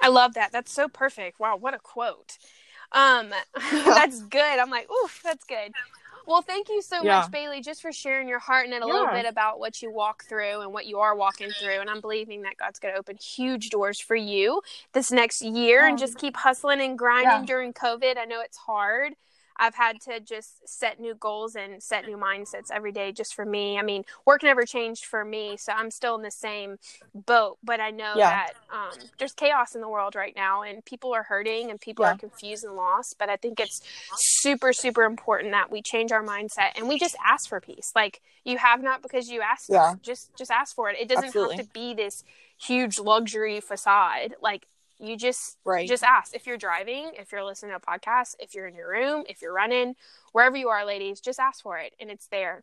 I 0.01 0.09
love 0.09 0.35
that. 0.35 0.53
That's 0.53 0.73
so 0.73 0.89
perfect. 0.89 1.39
Wow, 1.39 1.57
what 1.57 1.75
a 1.75 1.79
quote. 1.79 2.39
Um 2.93 3.33
that's 3.73 4.23
good. 4.23 4.59
I'm 4.59 4.71
like, 4.71 4.91
ooh, 4.91 5.09
that's 5.23 5.45
good. 5.45 5.73
Well, 6.27 6.43
thank 6.43 6.69
you 6.69 6.83
so 6.83 7.03
yeah. 7.03 7.21
much, 7.21 7.31
Bailey, 7.31 7.61
just 7.61 7.83
for 7.83 7.93
sharing 7.93 8.29
your 8.29 8.39
heart 8.39 8.67
and 8.67 8.75
a 8.75 8.87
yeah. 8.87 8.93
little 8.93 9.09
bit 9.09 9.27
about 9.27 9.59
what 9.59 9.83
you 9.83 9.91
walk 9.91 10.25
through 10.25 10.61
and 10.61 10.73
what 10.73 10.87
you 10.87 11.01
are 11.01 11.17
walking 11.17 11.51
through. 11.51 11.81
And 11.81 11.91
I'm 11.91 12.01
believing 12.01 12.43
that 12.43 12.57
God's 12.57 12.79
going 12.79 12.95
to 12.95 12.99
open 12.99 13.17
huge 13.17 13.71
doors 13.71 13.99
for 13.99 14.15
you 14.15 14.63
this 14.93 15.11
next 15.11 15.43
year 15.43 15.87
and 15.87 15.99
just 15.99 16.19
keep 16.19 16.37
hustling 16.37 16.81
and 16.81 16.97
grinding 16.97 17.45
during 17.45 17.73
COVID. 17.73 18.19
I 18.19 18.25
know 18.25 18.41
it's 18.41 18.57
hard. 18.57 19.15
I've 19.63 19.77
had 19.77 20.01
to 20.03 20.19
just 20.19 20.69
set 20.69 20.99
new 20.99 21.15
goals 21.15 21.55
and 21.55 21.81
set 21.81 22.05
new 22.05 22.17
mindsets 22.17 22.73
every 22.73 22.91
day 22.91 23.13
just 23.13 23.33
for 23.33 23.47
me. 23.47 23.79
I 23.79 23.83
mean, 23.83 24.05
work 24.27 24.43
never 24.43 24.65
changed 24.65 25.05
for 25.05 25.25
me, 25.25 25.57
so 25.57 25.73
I'm 25.73 25.93
still 25.93 26.17
in 26.17 26.23
the 26.23 26.33
same 26.33 26.79
boat, 27.15 27.59
but 27.63 27.79
I 27.79 27.93
know 27.93 28.15
yeah. 28.17 28.31
that 28.31 28.53
um, 28.73 28.99
there's 29.21 29.35
chaos 29.35 29.77
in 29.77 29.81
the 29.81 29.89
world 29.89 30.17
right 30.17 30.35
now 30.35 30.63
and 30.63 30.85
people 30.85 31.15
are 31.15 31.23
hurting 31.23 31.71
and 31.71 31.81
people 31.81 32.05
yeah. 32.05 32.15
are 32.15 32.17
confused 32.17 32.65
and 32.65 32.75
lost. 32.75 33.15
But 33.21 33.29
I 33.29 33.37
think 33.37 33.61
it's 33.61 33.83
super, 34.17 34.73
super 34.73 35.05
important 35.05 35.53
that 35.53 35.71
we 35.71 35.81
change 35.81 36.11
our 36.11 36.25
mindset 36.25 36.73
and 36.75 36.89
we 36.89 36.99
just 36.99 37.15
ask 37.25 37.49
for 37.49 37.61
peace. 37.61 37.93
Like 37.95 38.21
you 38.45 38.59
have 38.59 38.83
not 38.83 39.01
because 39.01 39.29
you 39.29 39.43
asked. 39.43 39.67
Yeah. 39.69 39.95
Just 40.03 40.35
just 40.37 40.51
ask 40.51 40.75
for 40.75 40.91
it. 40.91 40.97
It 41.01 41.09
doesn't 41.09 41.27
Absolutely. 41.27 41.59
have 41.59 41.67
to 41.67 41.73
be 41.73 41.95
this 41.95 42.25
huge 42.61 42.99
luxury 42.99 43.61
facade. 43.61 44.35
Like 44.43 44.67
you 45.03 45.17
just 45.17 45.59
right. 45.65 45.89
just 45.89 46.05
ask 46.05 46.35
if 46.35 46.47
you're 46.47 46.57
driving, 46.57 47.11
if 47.19 47.33
you're 47.33 47.45
listening 47.45 47.73
to 47.73 47.77
a 47.77 47.81
podcast, 47.81 48.37
if 48.39 48.55
you're 48.55 48.67
in 48.67 48.75
your 48.75 48.89
room, 48.89 49.25
if 49.29 49.43
you're 49.43 49.53
running, 49.53 49.97
wherever 50.33 50.57
you 50.57 50.69
are, 50.69 50.87
ladies, 50.87 51.21
just 51.21 51.41
ask 51.41 51.63
for 51.63 51.77
it 51.79 51.93
and 52.01 52.11
it's 52.11 52.29
there. 52.29 52.63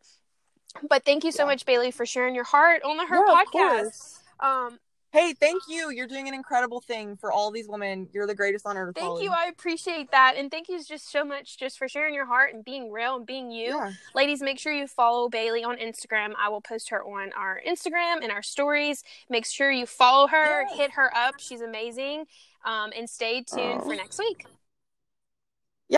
But 0.88 1.04
thank 1.04 1.24
you 1.24 1.32
so 1.32 1.42
yeah. 1.42 1.48
much, 1.48 1.66
Bailey, 1.66 1.90
for 1.90 2.06
sharing 2.06 2.34
your 2.34 2.44
heart 2.44 2.82
on 2.82 2.96
the 2.96 3.04
Her 3.04 3.22
yeah, 3.26 3.44
podcast. 3.44 4.20
Um, 4.40 4.78
Hey, 5.12 5.32
thank 5.32 5.62
you. 5.68 5.90
You're 5.90 6.06
doing 6.06 6.28
an 6.28 6.34
incredible 6.34 6.80
thing 6.80 7.16
for 7.16 7.32
all 7.32 7.50
these 7.50 7.68
women. 7.68 8.08
You're 8.12 8.28
the 8.28 8.34
greatest 8.34 8.64
on 8.64 8.76
earth. 8.76 8.94
Thank 8.94 9.06
Holly. 9.06 9.24
you. 9.24 9.30
I 9.30 9.46
appreciate 9.46 10.12
that. 10.12 10.34
And 10.36 10.50
thank 10.50 10.68
you 10.68 10.82
just 10.84 11.10
so 11.10 11.24
much 11.24 11.58
just 11.58 11.78
for 11.78 11.88
sharing 11.88 12.14
your 12.14 12.26
heart 12.26 12.54
and 12.54 12.64
being 12.64 12.92
real 12.92 13.16
and 13.16 13.26
being 13.26 13.50
you. 13.50 13.68
Yeah. 13.68 13.92
Ladies, 14.14 14.40
make 14.40 14.60
sure 14.60 14.72
you 14.72 14.86
follow 14.86 15.28
Bailey 15.28 15.64
on 15.64 15.78
Instagram. 15.78 16.32
I 16.40 16.48
will 16.48 16.60
post 16.60 16.90
her 16.90 17.02
on 17.02 17.32
our 17.32 17.60
Instagram 17.66 18.22
and 18.22 18.30
our 18.30 18.42
stories. 18.42 19.02
Make 19.28 19.46
sure 19.46 19.72
you 19.72 19.86
follow 19.86 20.28
her, 20.28 20.64
hit 20.76 20.92
her 20.92 21.14
up. 21.16 21.34
She's 21.38 21.60
amazing. 21.60 22.26
Um, 22.64 22.92
and 22.96 23.08
stay 23.08 23.42
tuned 23.42 23.80
oh. 23.82 23.86
for 23.86 23.96
next 23.96 24.18
week. 24.18 24.46